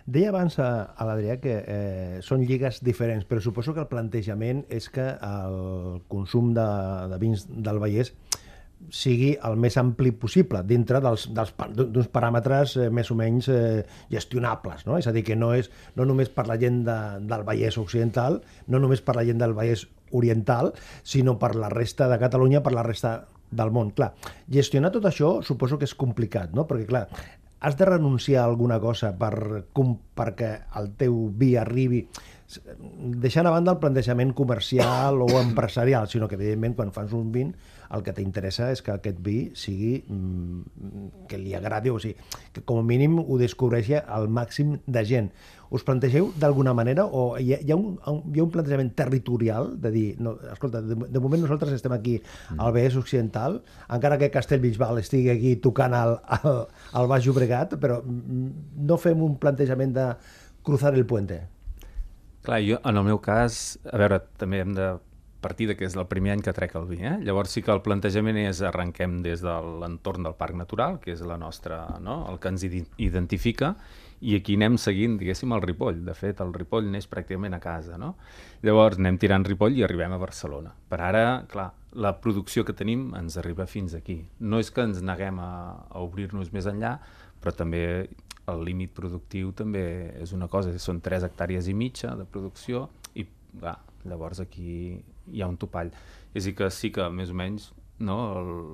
Deia 0.05 0.33
abans 0.33 0.57
a, 0.59 0.69
a 0.99 1.05
l'Adrià 1.07 1.37
que 1.39 1.53
eh, 1.63 2.17
són 2.25 2.41
lligues 2.43 2.81
diferents, 2.83 3.23
però 3.23 3.39
suposo 3.39 3.71
que 3.73 3.79
el 3.85 3.87
plantejament 3.87 4.65
és 4.67 4.89
que 4.91 5.05
el 5.15 6.01
consum 6.11 6.51
de, 6.57 6.65
de 7.13 7.19
vins 7.21 7.45
del 7.47 7.79
Vallès 7.79 8.11
sigui 8.91 9.29
el 9.47 9.55
més 9.63 9.77
ampli 9.79 10.11
possible 10.11 10.59
dintre 10.67 10.99
dels, 10.99 11.29
dels, 11.31 11.53
pa- 11.55 11.69
d'uns 11.71 12.09
paràmetres 12.11 12.73
eh, 12.83 12.89
més 12.91 13.07
o 13.13 13.15
menys 13.15 13.47
eh, 13.47 13.85
gestionables. 14.11 14.83
No? 14.89 14.97
És 14.99 15.07
a 15.07 15.13
dir, 15.15 15.23
que 15.23 15.37
no 15.39 15.53
és 15.55 15.69
no 15.95 16.03
només 16.09 16.27
per 16.35 16.49
la 16.51 16.57
gent 16.59 16.81
de, 16.83 16.97
del 17.23 17.45
Vallès 17.47 17.79
Occidental, 17.79 18.41
no 18.67 18.81
només 18.83 18.99
per 18.99 19.15
la 19.15 19.23
gent 19.23 19.39
del 19.39 19.55
Vallès 19.55 19.85
Oriental, 20.11 20.73
sinó 21.07 21.37
per 21.39 21.53
la 21.55 21.71
resta 21.71 22.09
de 22.11 22.19
Catalunya, 22.19 22.59
per 22.61 22.75
la 22.75 22.83
resta 22.83 23.21
del 23.55 23.71
món. 23.71 23.93
Clar, 23.95 24.11
gestionar 24.51 24.91
tot 24.91 25.07
això 25.07 25.37
suposo 25.47 25.79
que 25.79 25.87
és 25.87 25.95
complicat, 25.95 26.51
no? 26.51 26.67
perquè 26.67 26.89
clar, 26.91 27.05
has 27.63 27.77
de 27.79 27.85
renunciar 27.87 28.43
a 28.43 28.47
alguna 28.51 28.77
cosa 28.83 29.13
per, 29.15 29.63
com, 29.73 29.95
perquè 30.15 30.51
el 30.79 30.91
teu 30.99 31.15
vi 31.39 31.53
arribi? 31.57 32.03
Deixant 33.23 33.47
a 33.47 33.53
banda 33.55 33.73
el 33.73 33.79
plantejament 33.81 34.33
comercial 34.35 35.23
o 35.23 35.29
empresarial, 35.39 36.09
sinó 36.11 36.27
que 36.27 36.35
evidentment 36.35 36.75
quan 36.75 36.91
fas 36.93 37.15
un 37.15 37.31
vin 37.31 37.55
el 37.93 38.03
que 38.05 38.13
t'interessa 38.15 38.69
és 38.73 38.81
que 38.83 38.93
aquest 38.93 39.19
vi 39.23 39.37
sigui 39.57 39.93
mm, 40.01 41.25
que 41.29 41.39
li 41.39 41.53
agradi, 41.57 41.91
o 41.93 41.99
sigui, 42.01 42.15
que 42.53 42.63
com 42.65 42.81
a 42.81 42.85
mínim 42.87 43.19
ho 43.21 43.37
descobreixi 43.41 43.99
al 44.01 44.29
màxim 44.33 44.77
de 44.85 45.03
gent. 45.07 45.29
Us 45.73 45.85
plantegeu 45.85 46.27
d'alguna 46.37 46.73
manera 46.77 47.05
o 47.05 47.23
hi 47.41 47.53
ha, 47.55 47.59
hi, 47.61 47.71
ha 47.73 47.77
un, 47.77 47.95
hi 48.33 48.41
ha 48.41 48.45
un 48.45 48.51
plantejament 48.53 48.91
territorial 48.97 49.71
de 49.81 49.93
dir, 49.93 50.05
no, 50.21 50.35
escolta, 50.53 50.83
de, 50.85 50.97
de 51.15 51.23
moment 51.23 51.41
nosaltres 51.45 51.73
estem 51.77 51.95
aquí 51.95 52.19
al 52.57 52.73
Vallès 52.75 52.97
Occidental, 52.99 53.61
encara 53.89 54.19
que 54.21 54.29
Castellbisbal 54.33 55.01
estigui 55.01 55.33
aquí 55.33 55.55
tocant 55.61 55.97
al, 55.97 56.19
al, 56.37 56.61
al 56.93 57.09
Baix 57.09 57.25
Llobregat, 57.25 57.77
però 57.81 58.01
mm, 58.03 58.85
no 58.89 58.99
fem 59.01 59.25
un 59.25 59.39
plantejament 59.41 59.97
de 59.97 60.11
cruzar 60.63 60.93
el 60.93 61.05
puente. 61.05 61.41
Clar, 62.43 62.59
jo, 62.59 62.77
en 62.83 62.99
el 62.99 63.05
meu 63.07 63.19
cas, 63.23 63.77
a 63.87 63.97
veure, 64.01 64.19
també 64.39 64.59
hem 64.59 64.73
de 64.75 64.93
partir 65.43 65.67
de 65.69 65.75
que 65.77 65.85
és 65.85 65.97
el 65.99 66.07
primer 66.09 66.33
any 66.33 66.41
que 66.45 66.53
trec 66.55 66.73
el 66.79 66.87
vi. 66.89 67.01
Eh? 67.05 67.17
Llavors 67.27 67.53
sí 67.53 67.61
que 67.65 67.73
el 67.73 67.83
plantejament 67.85 68.39
és 68.41 68.63
arrenquem 68.65 69.19
des 69.25 69.43
de 69.43 69.53
l'entorn 69.83 70.25
del 70.25 70.37
Parc 70.39 70.57
Natural, 70.57 70.97
que 71.03 71.13
és 71.13 71.21
la 71.27 71.37
nostra, 71.37 71.83
no? 72.01 72.23
el 72.31 72.39
que 72.41 72.53
ens 72.53 72.65
identifica, 72.65 73.75
i 74.23 74.37
aquí 74.39 74.55
anem 74.55 74.77
seguint, 74.79 75.17
diguéssim, 75.19 75.51
el 75.51 75.61
Ripoll. 75.65 75.99
De 76.07 76.15
fet, 76.15 76.39
el 76.41 76.53
Ripoll 76.55 76.87
neix 76.91 77.09
pràcticament 77.11 77.57
a 77.57 77.61
casa. 77.63 77.99
No? 77.99 78.13
Llavors 78.63 79.01
anem 79.01 79.19
tirant 79.19 79.43
Ripoll 79.43 79.75
i 79.77 79.83
arribem 79.83 80.15
a 80.15 80.19
Barcelona. 80.21 80.71
Per 80.89 80.99
ara, 81.03 81.25
clar, 81.51 81.69
la 81.99 82.15
producció 82.23 82.63
que 82.63 82.75
tenim 82.77 83.09
ens 83.19 83.35
arriba 83.37 83.67
fins 83.67 83.93
aquí. 83.99 84.21
No 84.39 84.63
és 84.63 84.71
que 84.71 84.85
ens 84.87 85.03
neguem 85.03 85.41
a, 85.43 85.51
a 85.91 86.03
obrir-nos 86.05 86.53
més 86.55 86.69
enllà, 86.71 86.95
però 87.43 87.51
també 87.57 87.83
el 88.51 88.63
límit 88.63 88.93
productiu 88.95 89.51
també 89.55 89.83
és 90.19 90.33
una 90.35 90.49
cosa, 90.51 90.73
són 90.79 90.99
3 91.03 91.27
hectàrees 91.27 91.67
i 91.71 91.75
mitja 91.77 92.13
de 92.19 92.25
producció 92.27 92.87
i 93.15 93.25
clar, 93.27 93.77
llavors 94.07 94.41
aquí 94.43 94.99
hi 95.31 95.41
ha 95.41 95.47
un 95.47 95.57
topall. 95.57 95.93
És 96.33 96.43
a 96.43 96.49
dir 96.49 96.55
que 96.57 96.69
sí 96.73 96.91
que 96.91 97.07
més 97.13 97.31
o 97.31 97.37
menys 97.37 97.71
no, 98.03 98.17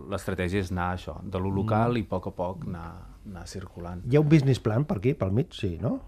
l'estratègia 0.09 0.63
és 0.63 0.71
anar 0.73 0.91
a 0.93 0.99
això, 0.99 1.17
de 1.23 1.41
lo 1.41 1.51
local 1.53 1.93
mm. 1.93 2.01
i 2.01 2.07
a 2.07 2.11
poc 2.13 2.29
a 2.31 2.35
poc 2.35 2.63
anar, 2.69 2.87
anar 3.27 3.43
circulant. 3.51 4.05
Hi 4.09 4.17
ha 4.17 4.23
un 4.23 4.31
business 4.31 4.61
plan 4.63 4.87
per 4.87 4.97
aquí, 5.01 5.13
pel 5.17 5.35
mig? 5.35 5.51
Sí, 5.53 5.75
no? 5.81 5.99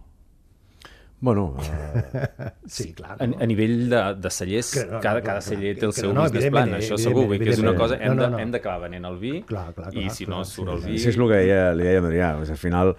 Bueno, 1.22 1.56
eh, 1.62 2.52
Sí, 2.66 2.94
clar. 2.98 3.18
A, 3.20 3.24
a 3.44 3.46
nivell 3.46 3.90
de, 3.92 4.02
de 4.18 4.30
cellers, 4.34 4.72
Que 4.74 4.86
no, 4.88 4.94
no, 4.96 5.02
cada, 5.04 5.22
cada 5.22 5.42
celler 5.46 5.76
té 5.78 5.86
el 5.86 5.94
seu 5.94 6.10
no, 6.16 6.24
business 6.26 6.50
plan, 6.50 6.74
això 6.80 6.98
segur, 6.98 7.28
que 7.36 7.52
és 7.54 7.62
una 7.62 7.76
cosa, 7.78 8.00
hem 8.02 8.16
de- 8.18 8.24
No, 8.24 8.30
no. 8.34 8.40
hem 8.42 8.54
d'acabar 8.56 8.88
venent 8.88 9.06
el 9.06 9.20
vi 9.22 9.36
Clar, 9.46 9.68
clar, 9.78 9.92
i 9.94 10.08
clar, 10.08 10.16
si 10.18 10.26
clar, 10.26 10.40
no 10.40 10.48
surt 10.50 10.72
sí, 10.72 10.74
el 10.74 10.82
vi... 10.88 10.98
sí, 10.98 11.12
és 11.12 11.20
el 11.20 11.28
que 11.30 11.42
deia, 11.44 11.60
li 11.78 11.86
deia 11.86 12.02
Adrià, 12.02 12.32
és, 12.42 12.54
al 12.56 12.58
final 12.58 12.96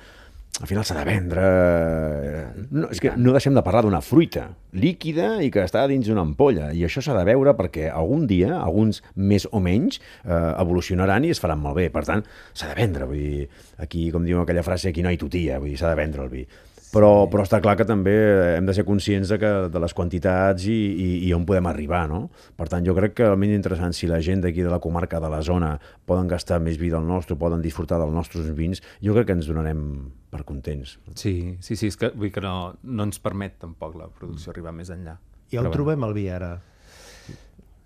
al 0.62 0.68
final 0.70 0.84
s'ha 0.86 0.94
de 0.94 1.04
vendre... 1.04 1.42
eh, 1.42 2.66
No, 2.70 2.86
és 2.94 3.00
que 3.02 3.10
no 3.18 3.34
deixem 3.34 3.54
de 3.56 3.62
parlar 3.66 3.82
d'una 3.84 4.00
fruita 4.04 4.44
líquida 4.72 5.34
i 5.42 5.50
que 5.52 5.64
està 5.66 5.82
dins 5.90 6.06
d'una 6.06 6.22
ampolla. 6.24 6.70
I 6.72 6.84
això 6.86 7.02
s'ha 7.04 7.16
de 7.18 7.24
veure 7.28 7.52
perquè 7.58 7.88
algun 7.90 8.28
dia, 8.30 8.54
alguns 8.62 9.02
més 9.18 9.48
o 9.50 9.60
menys, 9.60 9.98
eh, 10.24 10.40
evolucionaran 10.62 11.26
i 11.26 11.32
es 11.34 11.42
faran 11.42 11.60
malbé. 11.60 11.88
Per 11.92 12.04
tant, 12.08 12.22
s'ha 12.54 12.70
de 12.70 12.78
vendre. 12.78 13.08
Vull 13.10 13.18
dir, 13.18 13.48
aquí, 13.82 14.06
com 14.14 14.24
diu 14.24 14.40
aquella 14.40 14.62
frase, 14.64 14.88
aquí 14.94 15.02
no 15.02 15.10
hi 15.12 15.18
tutia, 15.20 15.58
vull 15.58 15.74
dir, 15.74 15.80
s'ha 15.82 15.90
de 15.92 15.98
vendre 15.98 16.22
el 16.24 16.30
vi. 16.32 16.46
Però, 16.92 17.24
però 17.32 17.40
està 17.46 17.56
clar 17.64 17.72
que 17.80 17.86
també 17.88 18.12
hem 18.58 18.66
de 18.68 18.74
ser 18.76 18.82
conscients 18.84 19.30
de, 19.32 19.38
que, 19.40 19.50
de 19.72 19.80
les 19.80 19.94
quantitats 19.96 20.66
i, 20.68 20.74
i, 20.92 21.06
i 21.24 21.30
on 21.32 21.46
podem 21.48 21.64
arribar, 21.70 22.02
no? 22.10 22.26
Per 22.58 22.66
tant, 22.68 22.84
jo 22.84 22.92
crec 22.98 23.14
que 23.16 23.24
el 23.30 23.36
més 23.40 23.54
interessant, 23.54 23.94
si 23.96 24.10
la 24.10 24.18
gent 24.20 24.42
d'aquí 24.44 24.60
de 24.60 24.68
la 24.68 24.76
comarca, 24.82 25.16
de 25.22 25.30
la 25.32 25.38
zona, 25.40 25.70
poden 26.04 26.28
gastar 26.28 26.58
més 26.60 26.76
vi 26.76 26.90
del 26.92 27.06
nostre, 27.08 27.38
poden 27.40 27.62
disfrutar 27.64 27.96
dels 28.02 28.12
nostres 28.12 28.50
vins, 28.58 28.82
jo 29.00 29.14
crec 29.16 29.30
que 29.30 29.36
ens 29.38 29.48
donarem 29.48 29.86
per 30.32 30.42
contents. 30.44 30.98
Sí, 31.16 31.56
sí, 31.64 31.78
sí, 31.80 31.88
és 31.88 31.96
que 31.96 32.10
vull 32.12 32.32
que 32.34 32.44
no, 32.44 32.74
no 32.84 33.06
ens 33.08 33.18
permet 33.24 33.56
tampoc 33.64 33.96
la 33.96 34.10
producció 34.12 34.52
arribar 34.52 34.74
més 34.76 34.92
enllà. 34.92 35.16
I 35.48 35.56
on 35.56 35.64
Però 35.64 35.70
bueno. 35.70 35.78
trobem 35.78 36.04
el 36.10 36.12
vi 36.18 36.26
ara? 36.32 36.50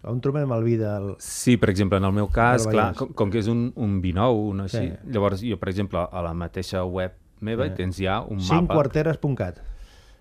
On 0.07 0.19
trobem 0.23 0.51
el 0.55 0.63
vi 0.67 0.77
del... 0.79 1.13
Sí, 1.23 1.57
per 1.59 1.71
exemple, 1.73 1.99
en 1.99 2.05
el 2.07 2.13
meu 2.15 2.29
cas, 2.31 2.67
clar, 2.71 2.93
com, 2.95 3.09
com 3.17 3.31
que 3.33 3.41
és 3.43 3.49
un, 3.51 3.69
un 3.75 3.97
vi 4.03 4.13
nou, 4.15 4.43
un 4.53 4.63
així, 4.67 4.83
Sí. 4.85 5.13
llavors 5.15 5.43
jo, 5.43 5.59
per 5.59 5.71
exemple, 5.73 6.03
a 6.07 6.23
la 6.23 6.35
mateixa 6.35 6.85
web 6.87 7.15
meva 7.41 7.69
Sí. 7.69 7.75
tens 7.77 7.97
ja 8.01 8.21
un 8.21 8.39
mapa... 8.39 8.57
Cinquarteres.cat. 8.57 9.61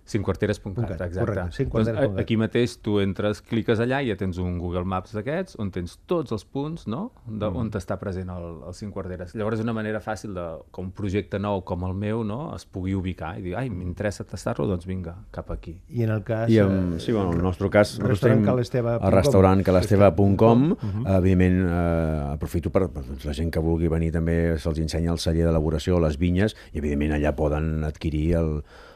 Cinquarteres.cat, 0.05 0.91
exacte. 0.91 1.19
correcte, 1.19 1.55
cinquarteres 1.57 2.01
doncs, 2.09 2.19
aquí 2.21 2.35
mateix 2.37 2.75
tu 2.85 2.99
entres, 3.01 3.39
cliques 3.41 3.79
allà 3.81 4.03
i 4.05 4.11
ja 4.11 4.15
tens 4.19 4.37
un 4.41 4.59
Google 4.61 4.85
Maps 4.85 5.15
d'aquests 5.17 5.57
on 5.61 5.71
tens 5.73 5.95
tots 6.05 6.31
els 6.35 6.45
punts 6.45 6.85
no? 6.87 7.07
de, 7.25 7.45
Mm. 7.49 7.55
on 7.57 7.71
està 7.75 7.97
present 7.99 8.29
el, 8.29 8.45
el 8.67 8.73
Cinquarteres. 8.77 9.33
Llavors 9.35 9.57
és 9.59 9.63
una 9.65 9.73
manera 9.73 9.99
fàcil 9.99 10.33
de, 10.37 10.45
que 10.71 10.81
un 10.81 10.91
projecte 10.91 11.39
nou 11.41 11.63
com 11.65 11.83
el 11.87 11.93
meu 11.97 12.23
no? 12.23 12.53
es 12.55 12.65
pugui 12.65 12.93
ubicar 12.95 13.33
i 13.39 13.41
dir, 13.41 13.55
ai, 13.57 13.69
m'interessa 13.69 14.23
tastar-lo, 14.29 14.67
doncs 14.69 14.85
vinga, 14.85 15.15
cap 15.31 15.49
aquí. 15.51 15.75
I 15.89 16.03
en 16.05 16.11
el 16.11 16.23
cas... 16.23 16.49
I 16.53 16.59
en, 16.59 16.99
sí, 16.99 17.11
bueno, 17.11 17.31
en 17.33 17.37
el 17.39 17.43
nostre 17.43 17.69
cas, 17.73 17.97
restaurant 17.99 18.45
calesteva.com. 18.45 19.07
el 19.07 19.13
restaurant 19.17 19.63
calesteva.com, 19.65 20.65
evidentment 21.17 21.61
eh, 21.65 22.33
aprofito 22.33 22.69
per, 22.69 22.87
per 22.93 23.03
doncs, 23.05 23.25
la 23.25 23.33
gent 23.33 23.51
que 23.51 23.59
vulgui 23.63 23.89
venir 23.91 24.11
també 24.13 24.57
se'ls 24.61 24.79
ensenya 24.85 25.11
el 25.13 25.19
celler 25.19 25.45
d'elaboració, 25.47 25.99
les 26.03 26.17
vinyes, 26.21 26.55
i 26.73 26.79
evidentment 26.83 27.17
allà 27.17 27.33
poden 27.35 27.83
adquirir 27.87 28.25
el, 28.39 28.51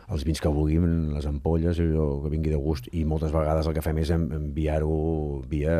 els 0.09 0.23
vins 0.25 0.41
que 0.41 0.49
vulguin, 0.49 1.13
les 1.13 1.25
ampolles, 1.29 1.77
el 1.79 1.93
que 2.23 2.29
vingui 2.33 2.49
de 2.49 2.57
gust, 2.57 2.87
i 2.97 3.03
moltes 3.05 3.31
vegades 3.31 3.67
el 3.69 3.75
que 3.75 3.83
fem 3.85 3.97
és 4.01 4.09
en- 4.15 4.31
enviar-ho 4.33 5.41
via 5.47 5.75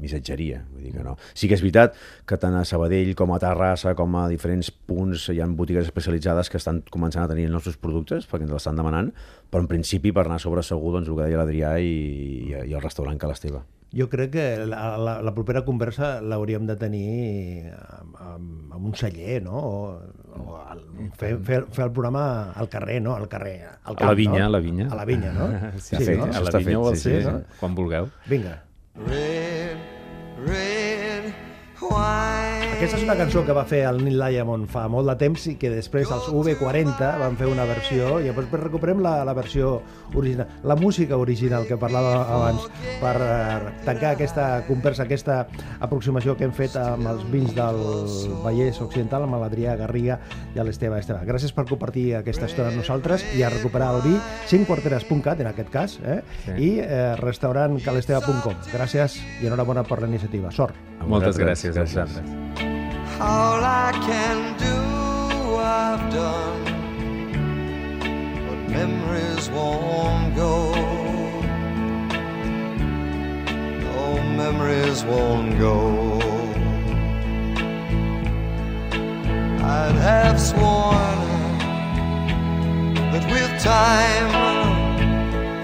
missatgeria, 0.00 0.64
vull 0.72 0.82
dir 0.84 0.92
que 0.92 1.04
no. 1.04 1.16
Sí 1.34 1.48
que 1.48 1.54
és 1.56 1.62
veritat 1.64 1.94
que 2.26 2.36
tant 2.40 2.54
a 2.58 2.64
Sabadell 2.68 3.14
com 3.16 3.32
a 3.34 3.38
Terrassa, 3.42 3.94
com 3.98 4.16
a 4.20 4.26
diferents 4.28 4.70
punts, 4.70 5.28
hi 5.32 5.40
ha 5.40 5.46
botigues 5.48 5.86
especialitzades 5.88 6.50
que 6.50 6.60
estan 6.60 6.82
començant 6.90 7.24
a 7.24 7.28
tenir 7.32 7.46
els 7.48 7.56
nostres 7.56 7.76
productes, 7.80 8.28
perquè 8.28 8.44
ens 8.48 8.52
l'estan 8.52 8.76
demanant, 8.76 9.12
però 9.50 9.62
en 9.64 9.70
principi 9.70 10.12
per 10.12 10.26
anar 10.26 10.40
sobre 10.42 10.62
segur, 10.62 10.92
doncs 10.98 11.08
el 11.08 11.16
que 11.16 11.28
deia 11.30 11.40
l'Adrià 11.40 11.78
i, 11.80 11.94
i, 12.50 12.52
i 12.68 12.74
el 12.74 12.82
restaurant 12.84 13.18
Ca 13.18 13.30
l'Esteve. 13.32 13.64
Jo 13.94 14.08
crec 14.10 14.32
que 14.34 14.44
la, 14.66 14.96
la, 14.98 15.20
la 15.22 15.32
propera 15.36 15.60
conversa 15.62 16.16
l'hauríem 16.20 16.64
de 16.66 16.74
tenir 16.74 17.68
amb, 17.70 18.16
amb, 18.18 18.72
amb 18.74 18.88
un 18.90 18.94
celler, 18.98 19.36
no? 19.44 19.60
O, 19.60 19.76
o 20.36 20.56
al, 20.58 20.82
fer, 21.18 21.36
fer, 21.38 21.60
fer 21.70 21.84
el 21.86 21.92
programa 21.92 22.52
al 22.52 22.68
carrer, 22.68 23.00
no? 23.02 23.14
Al 23.16 23.28
carrer. 23.28 23.56
Al 23.84 23.96
A 23.98 24.06
la 24.10 24.14
vinya, 24.14 24.40
no? 24.40 24.44
a 24.46 24.48
la 24.56 24.60
vinya. 24.60 24.88
A 24.90 24.94
la 24.96 25.04
vinya, 25.04 25.32
no? 25.32 25.48
Sí, 25.78 25.96
sí, 25.96 26.04
fet, 26.04 26.18
no? 26.18 26.24
a 26.24 26.40
la 26.40 26.58
vinya 26.58 26.64
fet, 26.64 26.76
o 26.76 26.88
al 26.88 26.96
sí, 26.96 27.10
sí, 27.10 27.22
sí. 27.22 27.58
quan 27.60 27.74
vulgueu. 27.74 28.10
Vinga. 28.26 28.62
Red, 28.94 29.76
red 30.46 31.34
wine. 31.80 32.33
Aquesta 32.74 32.98
és 32.98 33.04
una 33.06 33.14
cançó 33.14 33.44
que 33.46 33.54
va 33.54 33.62
fer 33.70 33.84
el 33.86 34.00
Neil 34.02 34.18
Diamond 34.18 34.66
fa 34.66 34.88
molt 34.90 35.06
de 35.06 35.14
temps 35.20 35.44
i 35.46 35.52
que 35.60 35.68
després 35.70 36.10
els 36.10 36.24
V40 36.26 37.10
van 37.20 37.36
fer 37.38 37.46
una 37.46 37.62
versió 37.68 38.16
i 38.18 38.26
després 38.26 38.64
recuperem 38.64 38.98
la, 39.04 39.12
la 39.24 39.34
versió 39.36 39.76
original, 40.18 40.48
la 40.66 40.74
música 40.74 41.14
original 41.16 41.68
que 41.68 41.78
parlava 41.78 42.24
abans 42.34 42.66
per 42.98 43.12
eh, 43.22 43.70
tancar 43.86 44.10
aquesta 44.16 44.46
conversa, 44.66 45.06
aquesta 45.06 45.44
aproximació 45.86 46.34
que 46.34 46.48
hem 46.48 46.56
fet 46.56 46.74
amb 46.80 47.06
els 47.12 47.22
vins 47.30 47.54
del 47.54 47.78
Vallès 48.42 48.82
Occidental, 48.82 49.28
amb 49.28 49.38
l'Adrià 49.38 49.76
Garriga 49.78 50.18
i 50.50 50.58
l'Esteve 50.66 50.98
Esteve. 50.98 51.22
Gràcies 51.30 51.54
per 51.54 51.68
compartir 51.70 52.08
aquesta 52.18 52.50
estona 52.50 52.72
amb 52.72 52.82
nosaltres 52.82 53.22
i 53.38 53.46
a 53.46 53.52
recuperar 53.54 53.92
el 53.94 54.02
vi, 54.08 54.18
cinquarteres.cat 54.50 55.46
en 55.46 55.52
aquest 55.54 55.70
cas, 55.70 55.96
eh? 56.02 56.20
Sí. 56.42 56.58
i 56.58 56.74
eh, 56.82 57.14
restaurantcalesteve.com. 57.22 58.60
Gràcies 58.74 59.20
i 59.38 59.46
enhorabona 59.46 59.86
per 59.86 60.02
la 60.02 60.10
iniciativa. 60.10 60.50
Sort! 60.50 60.74
Moltes 61.04 61.36
vosaltres, 61.36 61.44
gràcies 61.44 61.76
a 61.76 61.84
vosaltres. 61.86 62.63
All 63.20 63.62
I 63.62 63.92
can 64.06 64.56
do, 64.58 65.56
I've 65.56 66.12
done. 66.12 66.64
But 68.48 68.58
memories 68.70 69.48
won't 69.50 70.34
go. 70.34 70.72
No, 73.84 74.22
memories 74.36 75.04
won't 75.04 75.58
go. 75.58 76.18
I'd 79.62 79.94
have 79.94 80.40
sworn 80.40 81.18
that 83.12 83.24
with 83.30 83.62
time, 83.62 84.30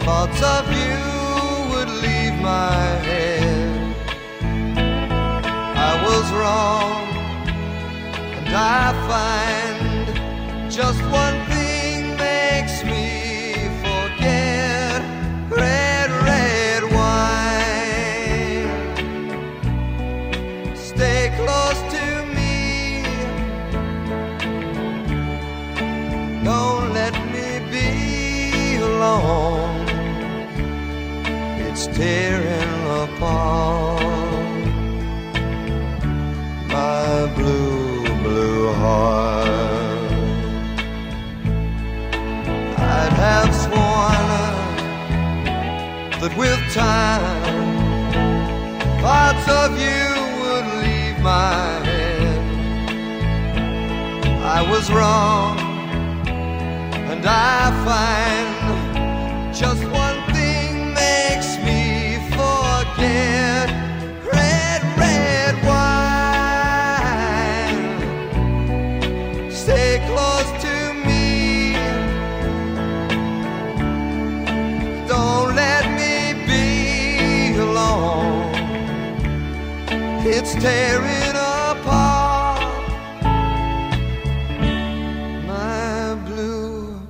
thoughts 0.00 0.40
of 0.40 0.66
you 0.72 0.98
would 1.72 1.90
leave 2.00 2.40
my 2.40 2.72
head. 3.08 3.96
I 5.76 5.92
was 6.06 6.32
wrong, 6.32 7.09
I 8.90 8.92
find 9.06 9.39
time 46.74 47.42
parts 49.02 49.46
of 49.48 49.70
you 49.76 50.06
would 50.40 50.66
leave 50.84 51.18
my 51.20 51.64
head. 51.84 52.38
I 54.56 54.62
was 54.70 54.88
wrong, 54.88 55.58
and 57.10 57.26
I 57.26 57.49
tearing 80.60 81.36
apart 81.36 82.60
my 85.48 86.14
blue, 86.28 87.00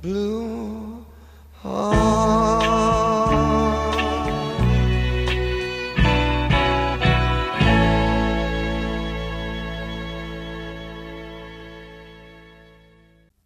blue 0.00 1.04
heart. 1.62 2.64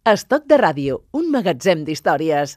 Estoc 0.05 0.45
de 0.47 0.55
ràdio, 0.61 1.01
un 1.11 1.27
magatzem 1.33 1.83
d'històries. 1.83 2.55